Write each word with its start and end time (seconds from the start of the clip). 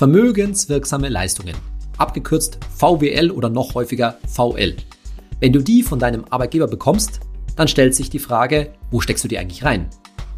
Vermögenswirksame 0.00 1.10
Leistungen, 1.10 1.54
abgekürzt 1.98 2.56
VWL 2.74 3.30
oder 3.30 3.50
noch 3.50 3.74
häufiger 3.74 4.16
VL. 4.26 4.74
Wenn 5.40 5.52
du 5.52 5.62
die 5.62 5.82
von 5.82 5.98
deinem 5.98 6.24
Arbeitgeber 6.30 6.68
bekommst, 6.68 7.20
dann 7.54 7.68
stellt 7.68 7.94
sich 7.94 8.08
die 8.08 8.18
Frage, 8.18 8.72
wo 8.90 9.02
steckst 9.02 9.24
du 9.24 9.28
die 9.28 9.36
eigentlich 9.36 9.62
rein? 9.62 9.90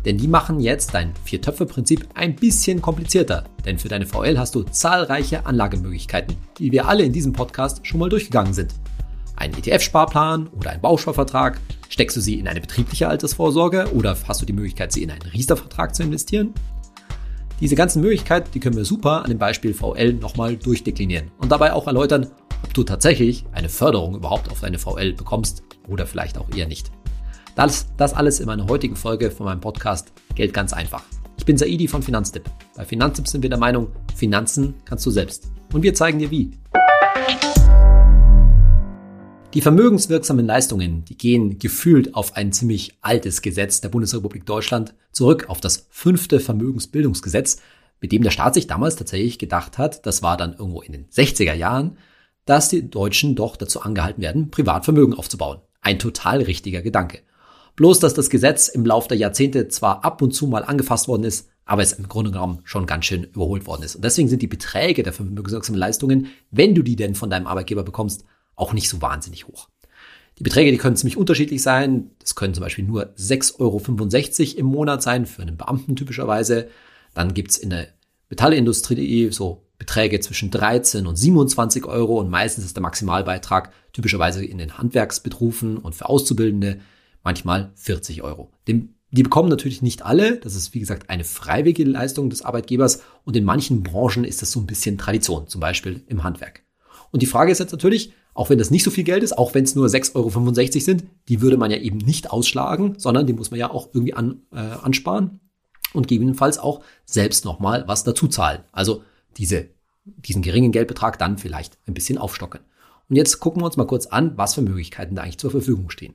Denn 0.05 0.19
die 0.19 0.27
machen 0.27 0.59
jetzt 0.59 0.95
dein 0.95 1.13
Vier-Töpfe-Prinzip 1.23 2.09
ein 2.15 2.35
bisschen 2.35 2.83
komplizierter. 2.83 3.45
Denn 3.65 3.79
für 3.79 3.87
deine 3.87 4.05
VL 4.05 4.37
hast 4.37 4.57
du 4.57 4.65
zahlreiche 4.65 5.47
Anlagemöglichkeiten, 5.47 6.37
die 6.59 6.73
wir 6.73 6.89
alle 6.89 7.05
in 7.05 7.13
diesem 7.13 7.33
Podcast 7.33 7.87
schon 7.87 8.01
mal 8.01 8.09
durchgegangen 8.09 8.55
sind. 8.55 8.75
Ein 9.37 9.53
ETF-Sparplan 9.53 10.49
oder 10.49 10.71
ein 10.71 10.81
Bausparvertrag? 10.81 11.61
Steckst 11.89 12.17
du 12.17 12.21
sie 12.21 12.41
in 12.41 12.49
eine 12.49 12.61
betriebliche 12.61 13.07
Altersvorsorge 13.07 13.93
oder 13.95 14.17
hast 14.27 14.43
du 14.43 14.45
die 14.45 14.55
Möglichkeit, 14.55 14.91
sie 14.91 15.05
in 15.05 15.13
einen 15.13 15.23
Riester-Vertrag 15.23 15.95
zu 15.95 16.03
investieren? 16.03 16.53
Diese 17.63 17.77
ganzen 17.77 18.03
Möglichkeiten, 18.03 18.51
die 18.53 18.59
können 18.59 18.77
wir 18.77 18.85
super 18.85 19.23
an 19.23 19.31
dem 19.31 19.39
Beispiel 19.39 19.73
VL 19.73 20.15
nochmal 20.15 20.57
durchdeklinieren 20.57 21.31
und 21.39 21.53
dabei 21.53 21.73
auch 21.73 21.87
erläutern, 21.87 22.27
ob 22.65 22.75
du 22.75 22.83
tatsächlich 22.83 23.45
eine 23.53 23.69
Förderung 23.69 24.17
überhaupt 24.17 24.51
auf 24.51 24.63
deine 24.63 24.81
VL 24.81 25.13
bekommst 25.13 25.63
oder 25.89 26.05
vielleicht 26.05 26.39
auch 26.39 26.53
eher 26.53 26.67
nicht. 26.67 26.91
Das, 27.55 27.87
das 27.97 28.15
alles 28.15 28.41
in 28.41 28.47
meiner 28.47 28.67
heutigen 28.67 28.97
Folge 28.97 29.31
von 29.31 29.47
meinem 29.47 29.61
Podcast 29.61 30.13
Geld 30.35 30.53
ganz 30.53 30.73
einfach. 30.73 31.05
Ich 31.39 31.45
bin 31.45 31.57
Saidi 31.57 31.87
von 31.87 32.03
Finanztipp. 32.03 32.51
Bei 32.75 32.85
Finanztipp 32.85 33.29
sind 33.29 33.43
wir 33.43 33.51
der 33.51 33.61
Meinung, 33.61 33.93
Finanzen 34.17 34.75
kannst 34.85 35.07
du 35.07 35.13
selbst. 35.13 35.53
Und 35.73 35.85
wir 35.85 35.95
zeigen 35.95 36.19
dir 36.19 36.33
wie. 36.33 36.51
Die 39.55 39.61
vermögenswirksamen 39.61 40.47
Leistungen, 40.47 41.05
die 41.05 41.19
gehen 41.19 41.59
gefühlt 41.59 42.15
auf 42.15 42.37
ein 42.37 42.53
ziemlich 42.53 42.97
altes 43.03 43.43
Gesetz 43.43 43.83
der 43.83 43.91
Bundesrepublik 43.91 44.47
Deutschland 44.47 44.95
zurück, 45.13 45.45
auf 45.49 45.61
das 45.61 45.89
fünfte 45.91 46.41
Vermögensbildungsgesetz, 46.41 47.59
mit 48.01 48.13
dem 48.13 48.23
der 48.23 48.31
Staat 48.31 48.55
sich 48.55 48.67
damals 48.67 48.97
tatsächlich 48.97 49.39
gedacht 49.39 49.77
hat, 49.77 50.07
das 50.07 50.23
war 50.23 50.39
dann 50.39 50.55
irgendwo 50.55 50.81
in 50.81 50.93
den 50.93 51.07
60er 51.09 51.53
Jahren, 51.53 51.99
dass 52.47 52.71
die 52.71 52.89
Deutschen 52.89 53.35
doch 53.35 53.57
dazu 53.57 53.83
angehalten 53.83 54.23
werden, 54.23 54.51
Privatvermögen 54.51 55.15
aufzubauen. 55.15 55.61
Ein 55.83 55.99
total 55.99 56.41
richtiger 56.41 56.81
Gedanke. 56.81 57.21
Bloß, 57.77 58.01
dass 58.01 58.15
das 58.15 58.31
Gesetz 58.31 58.69
im 58.69 58.87
Laufe 58.87 59.09
der 59.09 59.19
Jahrzehnte 59.19 59.69
zwar 59.69 60.03
ab 60.03 60.23
und 60.23 60.33
zu 60.33 60.47
mal 60.47 60.65
angefasst 60.65 61.09
worden 61.09 61.25
ist, 61.25 61.51
aber 61.67 61.83
es 61.83 61.93
im 61.93 62.09
Grunde 62.09 62.31
genommen 62.31 62.61
schon 62.65 62.87
ganz 62.87 63.05
schön 63.05 63.25
überholt 63.25 63.67
worden 63.67 63.83
ist. 63.83 63.97
Und 63.97 64.05
deswegen 64.05 64.29
sind 64.29 64.41
die 64.41 64.47
Beträge 64.47 65.03
der 65.03 65.13
vermögenswirksamen 65.13 65.79
Leistungen, 65.79 66.29
wenn 66.51 66.75
du 66.75 66.83
die 66.83 66.97
denn 66.97 67.15
von 67.15 67.29
deinem 67.29 67.47
Arbeitgeber 67.47 67.83
bekommst, 67.83 68.25
auch 68.57 68.73
nicht 68.73 68.89
so 68.89 69.03
wahnsinnig 69.03 69.47
hoch. 69.47 69.69
Die 70.39 70.43
Beträge, 70.43 70.73
die 70.73 70.79
können 70.79 70.97
ziemlich 70.97 71.17
unterschiedlich 71.17 71.63
sein. 71.63 72.11
Das 72.19 72.35
können 72.35 72.55
zum 72.55 72.63
Beispiel 72.63 72.85
nur 72.85 73.15
6,65 73.17 73.59
Euro 73.61 74.59
im 74.59 74.67
Monat 74.67 75.03
sein, 75.03 75.27
für 75.27 75.43
einen 75.43 75.57
Beamten 75.57 75.95
typischerweise. 75.95 76.69
Dann 77.15 77.35
gibt's 77.35 77.57
in 77.57 77.71
der 77.71 77.89
Metallindustrie 78.31 79.31
so 79.31 79.67
Beträge 79.79 80.21
zwischen 80.21 80.51
13 80.51 81.07
und 81.07 81.17
27 81.17 81.85
Euro 81.87 82.19
und 82.21 82.31
meistens 82.31 82.65
ist 82.65 82.77
der 82.77 82.83
Maximalbeitrag 82.83 83.73
typischerweise 83.93 84.45
in 84.45 84.59
den 84.59 84.79
Handwerksberufen 84.79 85.77
und 85.77 85.95
für 85.95 86.09
Auszubildende 86.09 86.81
manchmal 87.25 87.73
40 87.75 88.23
Euro. 88.23 88.53
Den, 88.69 88.95
die 89.11 89.25
bekommen 89.25 89.49
natürlich 89.49 89.83
nicht 89.83 90.03
alle. 90.03 90.37
Das 90.37 90.55
ist, 90.55 90.73
wie 90.73 90.81
gesagt, 90.81 91.11
eine 91.11 91.25
freiwillige 91.25 91.85
Leistung 91.85 92.31
des 92.31 92.43
Arbeitgebers. 92.43 93.03
Und 93.25 93.37
in 93.37 93.45
manchen 93.45 93.83
Branchen 93.83 94.25
ist 94.25 94.41
das 94.41 94.53
so 94.53 94.61
ein 94.61 94.67
bisschen 94.67 94.99
Tradition, 94.99 95.49
zum 95.49 95.61
Beispiel 95.61 96.03
im 96.07 96.23
Handwerk. 96.23 96.63
Und 97.11 97.23
die 97.23 97.27
Frage 97.27 97.53
ist 97.53 97.59
jetzt 97.59 97.73
natürlich, 97.73 98.13
auch 98.35 98.51
wenn 98.51 98.59
das 98.59 98.71
nicht 98.71 98.83
so 98.83 98.91
viel 98.91 99.05
Geld 99.05 99.23
ist, 99.23 99.37
auch 99.37 99.55
wenn 99.55 99.65
es 99.65 99.75
nur 99.75 99.87
6,65 99.87 100.15
Euro 100.15 100.81
sind, 100.81 101.05
die 101.29 101.41
würde 101.43 101.57
man 101.57 101.71
ja 101.71 101.77
eben 101.77 101.99
nicht 101.99 102.31
ausschlagen, 102.31 102.95
sondern 102.99 103.27
die 103.27 103.33
muss 103.33 103.51
man 103.51 103.61
ja 103.61 103.71
auch 103.71 103.91
irgendwie 103.93 104.15
an, 104.15 104.43
äh, 104.53 104.59
ansparen 104.59 105.41
und 105.93 106.09
gegebenenfalls 106.09 106.59
auch 106.59 106.83
selbst 107.05 107.45
nochmal 107.45 107.85
was 107.87 108.05
dazu 108.05 108.29
zahlen. 108.29 108.61
Also 108.73 109.03
diese, 109.37 109.69
diesen 110.05 110.43
geringen 110.43 110.73
Geldbetrag 110.73 111.19
dann 111.19 111.37
vielleicht 111.37 111.79
ein 111.87 111.95
bisschen 111.95 112.19
aufstocken. 112.19 112.61
Und 113.09 113.17
jetzt 113.17 113.41
gucken 113.41 113.61
wir 113.61 113.67
uns 113.67 113.77
mal 113.77 113.87
kurz 113.87 114.07
an, 114.07 114.39
was 114.39 114.55
für 114.55 114.63
Möglichkeiten 114.63 115.15
da 115.15 115.23
eigentlich 115.23 115.39
zur 115.39 115.51
Verfügung 115.51 115.91
stehen. 115.91 116.15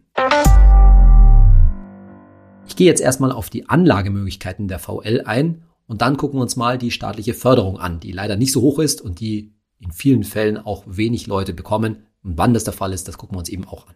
Ich 2.65 2.75
gehe 2.75 2.87
jetzt 2.87 3.01
erstmal 3.01 3.31
auf 3.31 3.49
die 3.49 3.69
Anlagemöglichkeiten 3.69 4.67
der 4.67 4.79
VL 4.79 5.21
ein 5.25 5.63
und 5.85 6.01
dann 6.01 6.17
gucken 6.17 6.39
wir 6.39 6.41
uns 6.41 6.55
mal 6.55 6.77
die 6.77 6.91
staatliche 6.91 7.33
Förderung 7.33 7.79
an, 7.79 7.99
die 7.99 8.11
leider 8.11 8.35
nicht 8.35 8.51
so 8.51 8.61
hoch 8.61 8.79
ist 8.79 9.01
und 9.01 9.19
die 9.19 9.53
in 9.79 9.91
vielen 9.91 10.23
Fällen 10.23 10.57
auch 10.57 10.83
wenig 10.87 11.27
Leute 11.27 11.53
bekommen. 11.53 12.07
Und 12.23 12.37
wann 12.37 12.53
das 12.53 12.63
der 12.63 12.73
Fall 12.73 12.93
ist, 12.93 13.07
das 13.07 13.17
gucken 13.17 13.35
wir 13.35 13.39
uns 13.39 13.49
eben 13.49 13.65
auch 13.65 13.87
an. 13.87 13.95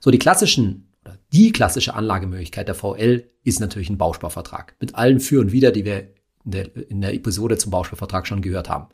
So, 0.00 0.10
die 0.10 0.18
klassischen 0.18 0.88
oder 1.04 1.18
die 1.32 1.52
klassische 1.52 1.94
Anlagemöglichkeit 1.94 2.68
der 2.68 2.74
VL 2.74 3.30
ist 3.42 3.60
natürlich 3.60 3.90
ein 3.90 3.98
Bausparvertrag 3.98 4.74
mit 4.80 4.94
allen 4.94 5.20
Für 5.20 5.40
und 5.40 5.52
Wider, 5.52 5.72
die 5.72 5.84
wir 5.84 6.08
in 6.44 6.50
der, 6.50 6.90
in 6.90 7.00
der 7.00 7.14
Episode 7.14 7.58
zum 7.58 7.70
Bausparvertrag 7.70 8.26
schon 8.26 8.42
gehört 8.42 8.68
haben. 8.68 8.88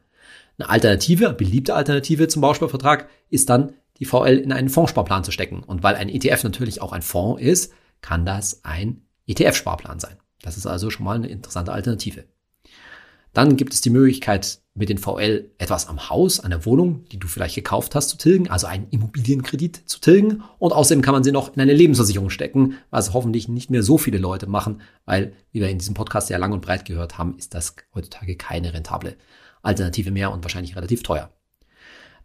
Eine 0.59 0.69
Alternative, 0.71 1.27
eine 1.27 1.35
beliebte 1.35 1.75
Alternative 1.75 2.29
zum 2.29 2.43
Bausparvertrag 2.43 3.09
ist 3.29 3.49
dann 3.51 3.75
die 3.99 4.05
VL 4.05 4.39
in 4.39 4.53
einen 4.53 4.69
Fondssparplan 4.69 5.25
zu 5.25 5.31
stecken. 5.31 5.63
Und 5.63 5.83
weil 5.83 5.95
ein 5.95 6.09
ETF 6.09 6.45
natürlich 6.45 6.81
auch 6.81 6.93
ein 6.93 7.03
Fonds 7.03 7.43
ist, 7.43 7.73
kann 8.01 8.25
das 8.25 8.65
ein 8.65 9.03
ETF-Sparplan 9.27 10.01
sein. 10.01 10.17
Das 10.43 10.57
ist 10.57 10.67
also 10.67 10.91
schon 10.91 11.05
mal 11.05 11.17
eine 11.17 11.29
interessante 11.29 11.73
Alternative. 11.73 12.25
Dann 13.37 13.59
gibt 13.59 13.75
es 13.75 13.83
die 13.83 13.91
Möglichkeit, 13.91 14.61
mit 14.75 14.89
den 14.89 14.97
VL 14.97 15.51
etwas 15.59 15.89
am 15.89 16.09
Haus, 16.09 16.41
an 16.41 16.53
der 16.53 16.65
Wohnung, 16.65 17.05
die 17.13 17.19
du 17.19 17.29
vielleicht 17.29 17.55
gekauft 17.55 17.95
hast, 17.95 18.09
zu 18.09 18.17
tilgen, 18.17 18.49
also 18.49 18.67
einen 18.67 18.89
Immobilienkredit 18.89 19.83
zu 19.85 20.01
tilgen. 20.01 20.43
Und 20.59 20.73
außerdem 20.73 21.03
kann 21.03 21.13
man 21.13 21.23
sie 21.23 21.33
noch 21.33 21.55
in 21.55 21.61
eine 21.61 21.75
Lebensversicherung 21.75 22.31
stecken, 22.31 22.79
was 22.89 23.13
hoffentlich 23.13 23.47
nicht 23.47 23.69
mehr 23.71 23.83
so 23.83 23.99
viele 23.99 24.17
Leute 24.17 24.47
machen, 24.47 24.81
weil, 25.05 25.35
wie 25.53 25.61
wir 25.61 25.69
in 25.69 25.77
diesem 25.77 25.93
Podcast 25.93 26.31
ja 26.31 26.39
lang 26.39 26.53
und 26.53 26.63
breit 26.63 26.87
gehört 26.87 27.19
haben, 27.19 27.37
ist 27.37 27.53
das 27.53 27.77
heutzutage 27.95 28.37
keine 28.37 28.73
rentable 28.73 29.19
Alternative 29.61 30.11
mehr 30.11 30.33
und 30.33 30.43
wahrscheinlich 30.43 30.75
relativ 30.75 31.03
teuer. 31.03 31.31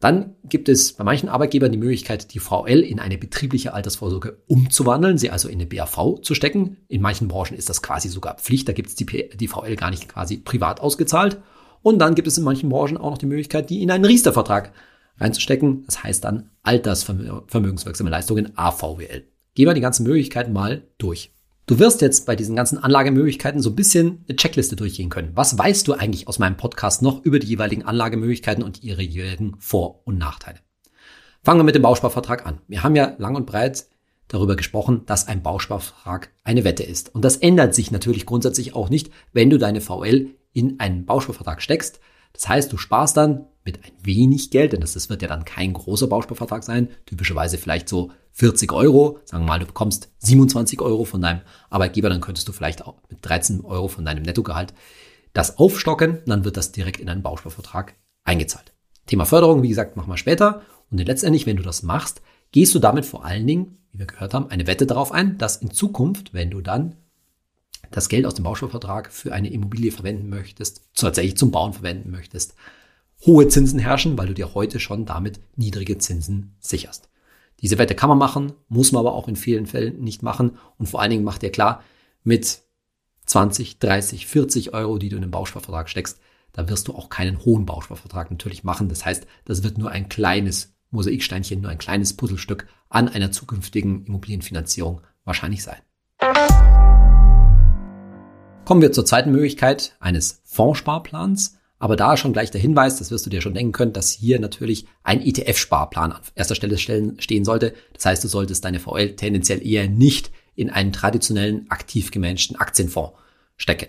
Dann 0.02 0.36
gibt 0.44 0.68
es 0.68 0.94
bei 0.94 1.04
manchen 1.04 1.30
Arbeitgebern 1.30 1.72
die 1.72 1.78
Möglichkeit, 1.78 2.34
die 2.34 2.40
VL 2.40 2.80
in 2.80 3.00
eine 3.00 3.20
betriebliche 3.20 3.76
Altersvorsorge 3.76 4.42
umzuwandeln, 4.48 5.20
sie 5.20 5.30
also 5.30 5.48
in 5.48 5.62
eine 5.62 5.68
BAV 5.68 6.22
zu 6.24 6.34
stecken. 6.34 6.78
In 6.88 7.02
manchen 7.02 7.28
Branchen 7.28 7.56
ist 7.56 7.70
das 7.70 7.84
quasi 7.84 8.10
sogar 8.10 8.36
Pflicht, 8.38 8.68
da 8.68 8.74
gibt 8.74 8.90
es 8.90 8.96
die, 8.96 9.06
die 9.06 9.48
VL 9.48 9.76
gar 9.76 9.92
nicht 9.92 10.10
quasi 10.10 10.38
privat 10.38 10.80
ausgezahlt. 10.80 11.40
Und 11.84 12.00
dann 12.00 12.16
gibt 12.16 12.28
es 12.28 12.38
in 12.38 12.44
manchen 12.44 12.70
Branchen 12.70 12.98
auch 12.98 13.12
noch 13.12 13.18
die 13.20 13.28
Möglichkeit, 13.28 13.70
die 13.70 13.84
in 13.84 13.92
einen 13.92 14.04
Riester-Vertrag 14.04 14.74
reinzustecken. 15.20 15.84
Das 15.86 16.04
heißt 16.04 16.24
dann 16.24 16.50
Altersvermögenswirksame 16.64 18.10
Leistungen 18.10 18.58
AVWL. 18.58 19.28
Gehen 19.54 19.68
wir 19.68 19.76
die 19.76 19.82
ganzen 19.82 20.04
Möglichkeiten 20.04 20.52
mal 20.52 20.88
durch. 20.98 21.32
Du 21.72 21.80
wirst 21.80 22.02
jetzt 22.02 22.26
bei 22.26 22.36
diesen 22.36 22.58
ganzen 22.58 22.80
Anlagemöglichkeiten 22.80 23.62
so 23.62 23.70
ein 23.70 23.78
bisschen 23.78 24.26
eine 24.28 24.36
Checkliste 24.36 24.76
durchgehen 24.76 25.08
können. 25.10 25.32
Was 25.36 25.58
weißt 25.58 25.88
du 25.88 25.94
eigentlich 25.94 26.28
aus 26.28 26.38
meinem 26.38 26.58
Podcast 26.58 27.02
noch 27.02 27.24
über 27.24 27.40
die 27.40 27.48
jeweiligen 27.48 27.84
Anlagemöglichkeiten 27.84 28.62
und 28.62 28.84
ihre 28.84 29.02
jeweiligen 29.02 29.56
Vor- 29.58 30.02
und 30.04 30.18
Nachteile? 30.18 30.60
Fangen 31.46 31.62
wir 31.62 31.64
mit 31.64 31.76
dem 31.76 31.82
Bausparvertrag 31.82 32.46
an. 32.46 32.60
Wir 32.68 32.84
haben 32.84 32.98
ja 32.98 33.16
lang 33.20 33.38
und 33.38 33.46
breit 33.46 33.86
darüber 34.28 34.58
gesprochen, 34.58 35.04
dass 35.06 35.30
ein 35.30 35.44
Bausparvertrag 35.44 36.34
eine 36.44 36.66
Wette 36.66 36.84
ist. 36.84 37.16
Und 37.16 37.24
das 37.24 37.38
ändert 37.38 37.74
sich 37.74 37.90
natürlich 37.90 38.26
grundsätzlich 38.26 38.76
auch 38.76 38.90
nicht, 38.90 39.10
wenn 39.32 39.50
du 39.50 39.58
deine 39.58 39.80
VL 39.80 40.28
in 40.52 40.78
einen 40.82 41.06
Bausparvertrag 41.06 41.62
steckst. 41.62 42.02
Das 42.34 42.50
heißt, 42.50 42.74
du 42.74 42.76
sparst 42.76 43.16
dann 43.16 43.46
mit 43.64 43.84
ein 43.84 43.92
wenig 44.02 44.52
Geld, 44.52 44.74
denn 44.74 44.82
das, 44.82 45.10
wird 45.10 45.22
ja 45.22 45.28
dann 45.28 45.46
kein 45.46 45.74
großer 45.74 46.08
Bausparvertrag 46.08 46.64
sein, 46.64 46.90
typischerweise 47.06 47.58
vielleicht 47.58 47.88
so 47.88 48.12
40 48.34 48.72
Euro, 48.72 49.20
sagen 49.26 49.44
wir 49.44 49.50
mal, 49.50 49.60
du 49.60 49.66
bekommst 49.66 50.10
27 50.20 50.82
Euro 50.82 51.06
von 51.06 51.22
deinem 51.22 51.42
Arbeitgeber, 51.70 52.10
dann 52.10 52.22
könntest 52.22 52.48
du 52.48 52.54
vielleicht 52.54 52.86
auch 52.86 52.96
mit 53.10 53.20
13 53.22 53.62
Euro 53.62 53.88
von 53.88 54.06
deinem 54.06 54.24
Nettogehalt 54.24 54.74
das 55.34 55.58
aufstocken, 55.58 56.20
dann 56.26 56.44
wird 56.44 56.58
das 56.58 56.72
direkt 56.72 57.00
in 57.00 57.10
einen 57.10 57.22
Bausparvertrag 57.22 57.96
eingezahlt. 58.24 58.74
Thema 59.06 59.26
Förderung, 59.26 59.64
wie 59.64 59.70
gesagt, 59.70 59.96
machen 59.96 60.10
wir 60.10 60.18
später. 60.18 60.62
Und 60.90 60.98
letztendlich, 60.98 61.46
wenn 61.46 61.58
du 61.58 61.64
das 61.64 61.84
machst, 61.84 62.22
gehst 62.52 62.76
du 62.76 62.80
damit 62.80 63.06
vor 63.06 63.26
allen 63.26 63.48
Dingen, 63.48 63.78
wie 63.92 64.00
wir 64.00 64.06
gehört 64.06 64.34
haben, 64.34 64.50
eine 64.50 64.68
Wette 64.68 64.86
darauf 64.86 65.12
ein, 65.12 65.38
dass 65.38 65.58
in 65.58 65.72
Zukunft, 65.72 66.34
wenn 66.34 66.50
du 66.50 66.62
dann 66.62 66.96
das 67.92 68.10
Geld 68.10 68.26
aus 68.26 68.36
dem 68.36 68.44
Bausparvertrag 68.44 69.12
für 69.12 69.34
eine 69.34 69.52
Immobilie 69.52 69.92
verwenden 69.92 70.30
möchtest, 70.30 70.82
tatsächlich 70.96 71.38
zum 71.38 71.52
Bauen 71.52 71.74
verwenden 71.74 72.12
möchtest, 72.12 72.56
hohe 73.26 73.48
Zinsen 73.48 73.80
herrschen, 73.80 74.18
weil 74.18 74.28
du 74.28 74.34
dir 74.34 74.54
heute 74.54 74.80
schon 74.80 75.06
damit 75.06 75.40
niedrige 75.56 75.98
Zinsen 75.98 76.56
sicherst. 76.60 77.10
Diese 77.62 77.78
Wette 77.78 77.94
kann 77.94 78.10
man 78.10 78.18
machen, 78.18 78.54
muss 78.70 78.92
man 78.92 79.02
aber 79.02 79.14
auch 79.14 79.28
in 79.28 79.36
vielen 79.36 79.68
Fällen 79.68 80.02
nicht 80.02 80.24
machen. 80.24 80.58
Und 80.78 80.88
vor 80.88 81.02
allen 81.02 81.12
Dingen 81.12 81.24
macht 81.24 81.44
dir 81.44 81.52
klar, 81.52 81.84
mit 82.24 82.64
20, 83.28 83.80
30, 83.80 84.26
40 84.26 84.74
Euro, 84.74 84.98
die 84.98 85.10
du 85.10 85.16
in 85.16 85.22
den 85.22 85.32
Bausparvertrag 85.32 85.88
steckst, 85.90 86.20
da 86.54 86.68
wirst 86.68 86.88
du 86.88 86.96
auch 86.96 87.10
keinen 87.10 87.46
hohen 87.46 87.66
Bausparvertrag 87.66 88.32
natürlich 88.32 88.64
machen. 88.64 88.90
Das 88.90 89.06
heißt, 89.06 89.26
das 89.46 89.64
wird 89.64 89.78
nur 89.78 89.92
ein 89.92 90.10
kleines 90.10 90.74
Mosaiksteinchen, 90.90 91.62
nur 91.62 91.72
ein 91.72 91.78
kleines 91.78 92.18
Puzzlestück 92.18 92.68
an 92.90 93.08
einer 93.08 93.32
zukünftigen 93.32 94.06
Immobilienfinanzierung 94.06 95.02
wahrscheinlich 95.24 95.64
sein. 95.64 95.78
Kommen 98.66 98.82
wir 98.82 98.92
zur 98.92 99.06
zweiten 99.06 99.32
Möglichkeit 99.32 99.96
eines 100.00 100.42
Fondssparplans. 100.44 101.58
Aber 101.82 101.96
da 101.96 102.16
schon 102.16 102.32
gleich 102.32 102.52
der 102.52 102.62
Hinweis, 102.62 102.98
das 102.98 103.10
wirst 103.10 103.26
du 103.26 103.32
dir 103.32 103.42
schon 103.42 103.56
denken 103.56 103.72
können, 103.72 103.92
dass 103.92 104.12
hier 104.12 104.40
natürlich 104.40 104.86
ein 105.02 105.20
ETF-Sparplan 105.20 106.12
an 106.12 106.22
erster 106.36 106.54
Stelle 106.54 106.78
stehen 106.78 107.44
sollte. 107.44 107.74
Das 107.94 108.06
heißt, 108.06 108.24
du 108.24 108.28
solltest 108.28 108.64
deine 108.64 108.80
VL 108.80 109.16
tendenziell 109.16 109.66
eher 109.66 109.90
nicht 109.90 110.30
in 110.54 110.70
einen 110.70 110.94
traditionellen, 110.94 111.66
aktiv 111.72 112.12
gemanagten 112.12 112.56
Aktienfonds 112.56 113.14
stecken. 113.58 113.88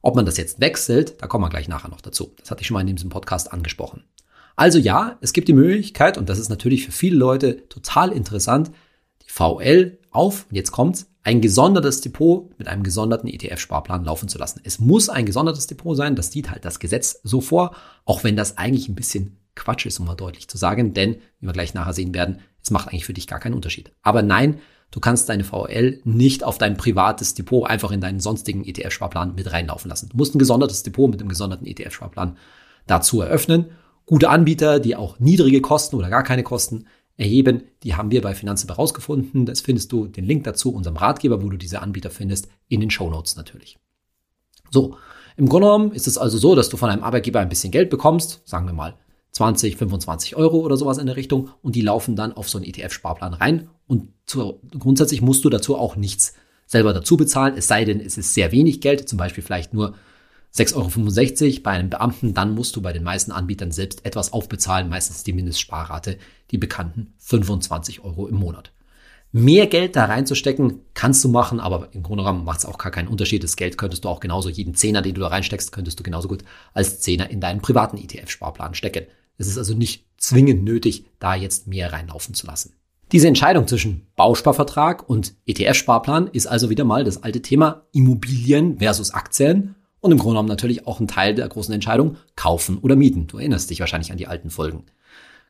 Ob 0.00 0.16
man 0.16 0.24
das 0.24 0.38
jetzt 0.38 0.60
wechselt, 0.60 1.20
da 1.20 1.26
kommen 1.26 1.44
wir 1.44 1.50
gleich 1.50 1.68
nachher 1.68 1.90
noch 1.90 2.00
dazu. 2.00 2.32
Das 2.38 2.50
hatte 2.50 2.62
ich 2.62 2.68
schon 2.68 2.74
mal 2.74 2.88
in 2.88 2.96
diesem 2.96 3.10
Podcast 3.10 3.52
angesprochen. 3.52 4.04
Also 4.56 4.78
ja, 4.78 5.18
es 5.20 5.34
gibt 5.34 5.48
die 5.48 5.52
Möglichkeit, 5.52 6.16
und 6.16 6.30
das 6.30 6.38
ist 6.38 6.48
natürlich 6.48 6.86
für 6.86 6.92
viele 6.92 7.18
Leute 7.18 7.68
total 7.68 8.12
interessant, 8.12 8.70
die 9.26 9.30
VL 9.30 9.98
auf, 10.16 10.46
und 10.50 10.56
jetzt 10.56 10.72
kommt's, 10.72 11.06
ein 11.22 11.40
gesondertes 11.40 12.00
Depot 12.00 12.56
mit 12.58 12.68
einem 12.68 12.82
gesonderten 12.82 13.28
ETF-Sparplan 13.28 14.04
laufen 14.04 14.28
zu 14.28 14.38
lassen. 14.38 14.60
Es 14.64 14.78
muss 14.78 15.08
ein 15.08 15.26
gesondertes 15.26 15.66
Depot 15.66 15.96
sein, 15.96 16.14
das 16.16 16.32
sieht 16.32 16.50
halt 16.50 16.64
das 16.64 16.78
Gesetz 16.78 17.20
so 17.24 17.40
vor, 17.40 17.74
auch 18.04 18.24
wenn 18.24 18.36
das 18.36 18.58
eigentlich 18.58 18.88
ein 18.88 18.94
bisschen 18.94 19.38
Quatsch 19.56 19.86
ist, 19.86 19.98
um 19.98 20.06
mal 20.06 20.14
deutlich 20.14 20.48
zu 20.48 20.56
sagen, 20.56 20.94
denn, 20.94 21.16
wie 21.40 21.46
wir 21.46 21.52
gleich 21.52 21.74
nachher 21.74 21.94
sehen 21.94 22.14
werden, 22.14 22.38
es 22.62 22.70
macht 22.70 22.88
eigentlich 22.88 23.06
für 23.06 23.14
dich 23.14 23.26
gar 23.26 23.40
keinen 23.40 23.54
Unterschied. 23.54 23.90
Aber 24.02 24.22
nein, 24.22 24.60
du 24.90 25.00
kannst 25.00 25.28
deine 25.28 25.44
VL 25.44 26.00
nicht 26.04 26.44
auf 26.44 26.58
dein 26.58 26.76
privates 26.76 27.34
Depot 27.34 27.68
einfach 27.68 27.90
in 27.90 28.00
deinen 28.00 28.20
sonstigen 28.20 28.64
ETF-Sparplan 28.64 29.34
mit 29.34 29.52
reinlaufen 29.52 29.88
lassen. 29.88 30.08
Du 30.10 30.16
musst 30.16 30.34
ein 30.34 30.38
gesondertes 30.38 30.82
Depot 30.82 31.10
mit 31.10 31.20
einem 31.20 31.28
gesonderten 31.28 31.66
ETF-Sparplan 31.66 32.36
dazu 32.86 33.20
eröffnen. 33.20 33.66
Gute 34.04 34.28
Anbieter, 34.28 34.78
die 34.78 34.94
auch 34.94 35.18
niedrige 35.18 35.60
Kosten 35.60 35.96
oder 35.96 36.08
gar 36.08 36.22
keine 36.22 36.44
Kosten 36.44 36.86
erheben. 37.16 37.62
Die 37.82 37.94
haben 37.94 38.10
wir 38.10 38.22
bei 38.22 38.34
Finanzen 38.34 38.68
herausgefunden. 38.68 39.46
Das 39.46 39.60
findest 39.60 39.92
du 39.92 40.06
den 40.06 40.24
Link 40.24 40.44
dazu, 40.44 40.72
unserem 40.72 40.96
Ratgeber, 40.96 41.42
wo 41.42 41.48
du 41.48 41.56
diese 41.56 41.82
Anbieter 41.82 42.10
findest, 42.10 42.48
in 42.68 42.80
den 42.80 42.90
Show 42.90 43.10
Notes 43.10 43.36
natürlich. 43.36 43.78
So, 44.70 44.96
im 45.36 45.48
Grunde 45.48 45.66
genommen 45.66 45.92
ist 45.92 46.06
es 46.06 46.18
also 46.18 46.38
so, 46.38 46.54
dass 46.54 46.68
du 46.68 46.76
von 46.76 46.90
einem 46.90 47.02
Arbeitgeber 47.02 47.40
ein 47.40 47.48
bisschen 47.48 47.70
Geld 47.70 47.90
bekommst, 47.90 48.42
sagen 48.44 48.66
wir 48.66 48.72
mal 48.72 48.96
20, 49.32 49.76
25 49.76 50.36
Euro 50.36 50.60
oder 50.60 50.78
sowas 50.78 50.96
in 50.96 51.06
der 51.06 51.16
Richtung 51.16 51.50
und 51.60 51.76
die 51.76 51.82
laufen 51.82 52.16
dann 52.16 52.32
auf 52.32 52.48
so 52.48 52.56
einen 52.56 52.66
ETF-Sparplan 52.66 53.34
rein 53.34 53.68
und 53.86 54.08
zu, 54.24 54.60
grundsätzlich 54.78 55.20
musst 55.20 55.44
du 55.44 55.50
dazu 55.50 55.76
auch 55.76 55.94
nichts 55.94 56.32
selber 56.66 56.94
dazu 56.94 57.18
bezahlen, 57.18 57.54
es 57.56 57.68
sei 57.68 57.84
denn, 57.84 58.00
es 58.00 58.16
ist 58.16 58.32
sehr 58.32 58.50
wenig 58.50 58.80
Geld, 58.80 59.08
zum 59.08 59.18
Beispiel 59.18 59.44
vielleicht 59.44 59.74
nur 59.74 59.94
6,65 60.56 61.44
Euro 61.44 61.62
bei 61.62 61.70
einem 61.72 61.90
Beamten, 61.90 62.34
dann 62.34 62.54
musst 62.54 62.76
du 62.76 62.82
bei 62.82 62.92
den 62.92 63.02
meisten 63.02 63.32
Anbietern 63.32 63.72
selbst 63.72 64.04
etwas 64.06 64.32
aufbezahlen, 64.32 64.88
meistens 64.88 65.22
die 65.22 65.32
Mindestsparrate, 65.32 66.18
die 66.50 66.58
bekannten 66.58 67.14
25 67.18 68.02
Euro 68.04 68.26
im 68.26 68.36
Monat. 68.36 68.72
Mehr 69.32 69.66
Geld 69.66 69.96
da 69.96 70.06
reinzustecken, 70.06 70.80
kannst 70.94 71.22
du 71.22 71.28
machen, 71.28 71.60
aber 71.60 71.88
im 71.92 72.02
Grunde 72.02 72.24
genommen 72.24 72.44
macht 72.44 72.60
es 72.60 72.64
auch 72.64 72.78
gar 72.78 72.92
keinen 72.92 73.08
Unterschied. 73.08 73.44
Das 73.44 73.56
Geld 73.56 73.76
könntest 73.76 74.04
du 74.04 74.08
auch 74.08 74.20
genauso, 74.20 74.48
jeden 74.48 74.74
Zehner, 74.74 75.02
den 75.02 75.14
du 75.14 75.20
da 75.20 75.28
reinsteckst, 75.28 75.72
könntest 75.72 75.98
du 75.98 76.02
genauso 76.02 76.28
gut 76.28 76.42
als 76.72 77.00
Zehner 77.00 77.28
in 77.28 77.40
deinen 77.40 77.60
privaten 77.60 77.98
ETF-Sparplan 77.98 78.74
stecken. 78.74 79.06
Es 79.36 79.46
ist 79.46 79.58
also 79.58 79.74
nicht 79.74 80.06
zwingend 80.16 80.64
nötig, 80.64 81.04
da 81.18 81.34
jetzt 81.34 81.66
mehr 81.66 81.92
reinlaufen 81.92 82.34
zu 82.34 82.46
lassen. 82.46 82.72
Diese 83.12 83.28
Entscheidung 83.28 83.68
zwischen 83.68 84.08
Bausparvertrag 84.16 85.08
und 85.08 85.34
ETF-Sparplan 85.46 86.28
ist 86.28 86.46
also 86.46 86.70
wieder 86.70 86.84
mal 86.84 87.04
das 87.04 87.22
alte 87.22 87.40
Thema 87.40 87.86
Immobilien 87.92 88.78
versus 88.78 89.12
Aktien 89.12 89.75
und 90.06 90.12
im 90.12 90.18
Grunde 90.18 90.34
genommen 90.34 90.48
natürlich 90.48 90.86
auch 90.86 91.00
ein 91.00 91.08
Teil 91.08 91.34
der 91.34 91.48
großen 91.48 91.74
Entscheidung, 91.74 92.16
kaufen 92.36 92.78
oder 92.78 92.96
mieten. 92.96 93.26
Du 93.26 93.38
erinnerst 93.38 93.68
dich 93.68 93.80
wahrscheinlich 93.80 94.12
an 94.12 94.18
die 94.18 94.26
alten 94.26 94.50
Folgen. 94.50 94.84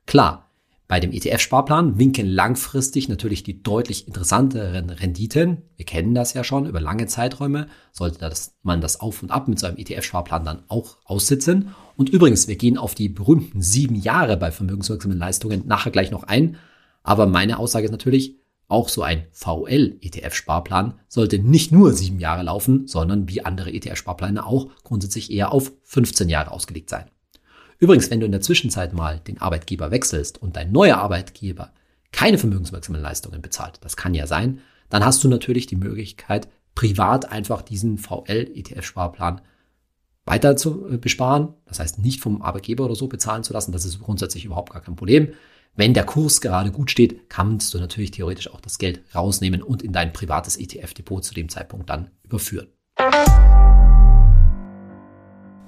Klar, 0.06 0.50
bei 0.88 1.00
dem 1.00 1.12
ETF-Sparplan 1.12 1.99
winken 1.99 2.26
langfristig 2.26 3.08
natürlich 3.08 3.43
die 3.43 3.62
deutlich 3.62 4.06
interessanteren 4.06 4.91
Renditen. 4.91 5.62
Wir 5.76 5.85
kennen 5.85 6.14
das 6.14 6.32
ja 6.32 6.44
schon 6.44 6.67
über 6.67 6.81
lange 6.81 7.06
Zeiträume. 7.06 7.67
Sollte 7.91 8.19
das, 8.20 8.55
man 8.62 8.81
das 8.81 9.00
auf 9.00 9.23
und 9.23 9.31
ab 9.31 9.49
mit 9.49 9.58
so 9.58 9.67
einem 9.67 9.79
ETF-Sparplan 9.79 10.44
dann 10.44 10.62
auch 10.69 10.99
aussitzen. 11.05 11.75
Und 11.97 12.09
übrigens, 12.09 12.47
wir 12.47 12.56
gehen 12.56 12.79
auf 12.79 12.94
die 12.94 13.09
berühmten 13.09 13.62
sieben 13.62 13.97
Jahre 13.97 14.37
bei 14.37 14.52
vermögenswirksamen 14.52 15.19
Leistungen 15.19 15.67
nachher 15.67 15.91
gleich 15.91 16.12
noch 16.12 16.23
ein. 16.23 16.56
Aber 17.02 17.26
meine 17.26 17.59
Aussage 17.59 17.87
ist 17.87 17.93
natürlich, 17.93 18.37
auch 18.69 18.89
so 18.89 19.03
ein 19.03 19.27
VL-ETF-Sparplan 19.33 20.95
sollte 21.09 21.39
nicht 21.39 21.73
nur 21.73 21.93
sieben 21.93 22.19
Jahre 22.19 22.43
laufen, 22.43 22.87
sondern 22.87 23.29
wie 23.29 23.45
andere 23.45 23.71
ETF-Sparpläne 23.71 24.45
auch 24.45 24.69
grundsätzlich 24.83 25.31
eher 25.31 25.53
auf 25.53 25.73
15 25.85 26.29
Jahre 26.29 26.51
ausgelegt 26.51 26.91
sein. 26.91 27.07
Übrigens, 27.79 28.11
wenn 28.11 28.21
du 28.21 28.27
in 28.27 28.33
der 28.33 28.41
Zwischenzeit 28.41 28.93
mal 28.93 29.21
den 29.21 29.41
Arbeitgeber 29.41 29.91
wechselst 29.91 30.41
und 30.41 30.57
dein 30.57 30.73
neuer 30.73 30.97
Arbeitgeber 30.97 31.73
keine 32.11 32.39
vermögenswirksamen 32.39 33.01
Leistungen 33.01 33.43
bezahlt, 33.43 33.79
das 33.83 33.97
kann 33.97 34.15
ja 34.15 34.27
sein, 34.27 34.61
dann 34.89 35.05
hast 35.05 35.23
du 35.23 35.29
natürlich 35.29 35.67
die 35.67 35.77
Möglichkeit, 35.77 36.49
privat 36.75 37.31
einfach 37.31 37.62
diesen 37.62 37.99
VL-ETF-Sparplan 37.99 39.41
weiter 40.25 40.57
zu 40.57 40.89
äh, 40.89 40.97
besparen. 40.97 41.55
Das 41.67 41.79
heißt, 41.79 41.99
nicht 41.99 42.21
vom 42.21 42.43
Arbeitgeber 42.43 42.85
oder 42.85 42.95
so 42.95 43.07
bezahlen 43.07 43.45
zu 43.45 43.53
lassen. 43.53 43.73
Das 43.73 43.85
ist 43.85 44.01
grundsätzlich 44.01 44.45
überhaupt 44.45 44.73
gar 44.73 44.83
kein 44.83 44.97
Problem. 44.97 45.29
Wenn 45.78 45.93
der 45.93 46.05
Kurs 46.05 46.40
gerade 46.40 46.73
gut 46.73 46.90
steht, 46.90 47.28
kannst 47.28 47.75
du 47.75 47.78
natürlich 47.78 48.11
theoretisch 48.11 48.50
auch 48.50 48.62
das 48.62 48.78
Geld 48.78 49.02
rausnehmen 49.14 49.62
und 49.62 49.82
in 49.82 49.93
dein 49.93 50.14
privates 50.14 50.56
ETF-Depot 50.56 51.23
zu 51.23 51.34
dem 51.34 51.50
Zeitpunkt 51.50 51.90
dann 51.90 52.11
überführen. 52.23 52.69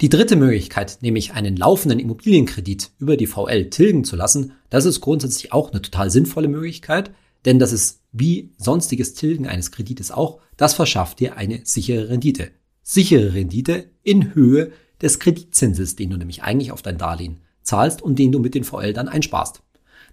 Die 0.00 0.08
dritte 0.08 0.36
Möglichkeit, 0.36 0.98
nämlich 1.02 1.34
einen 1.34 1.56
laufenden 1.56 1.98
Immobilienkredit 1.98 2.92
über 2.98 3.18
die 3.18 3.26
VL 3.26 3.68
tilgen 3.68 4.04
zu 4.04 4.16
lassen, 4.16 4.52
das 4.70 4.86
ist 4.86 5.02
grundsätzlich 5.02 5.52
auch 5.52 5.72
eine 5.72 5.82
total 5.82 6.10
sinnvolle 6.10 6.48
Möglichkeit, 6.48 7.10
denn 7.44 7.58
das 7.58 7.72
ist 7.72 8.00
wie 8.10 8.54
sonstiges 8.56 9.12
Tilgen 9.12 9.46
eines 9.46 9.72
Kredites 9.72 10.10
auch, 10.10 10.40
das 10.56 10.72
verschafft 10.72 11.20
dir 11.20 11.36
eine 11.36 11.60
sichere 11.64 12.08
Rendite. 12.08 12.52
Sichere 12.82 13.34
Rendite 13.34 13.90
in 14.04 14.34
Höhe 14.34 14.72
des 15.02 15.18
Kreditzinses, 15.18 15.96
den 15.96 16.10
du 16.10 16.16
nämlich 16.16 16.42
eigentlich 16.42 16.72
auf 16.72 16.80
dein 16.80 16.96
Darlehen 16.96 17.40
zahlst 17.60 18.00
und 18.00 18.18
den 18.18 18.32
du 18.32 18.38
mit 18.38 18.54
den 18.54 18.64
VL 18.64 18.94
dann 18.94 19.08
einsparst. 19.08 19.62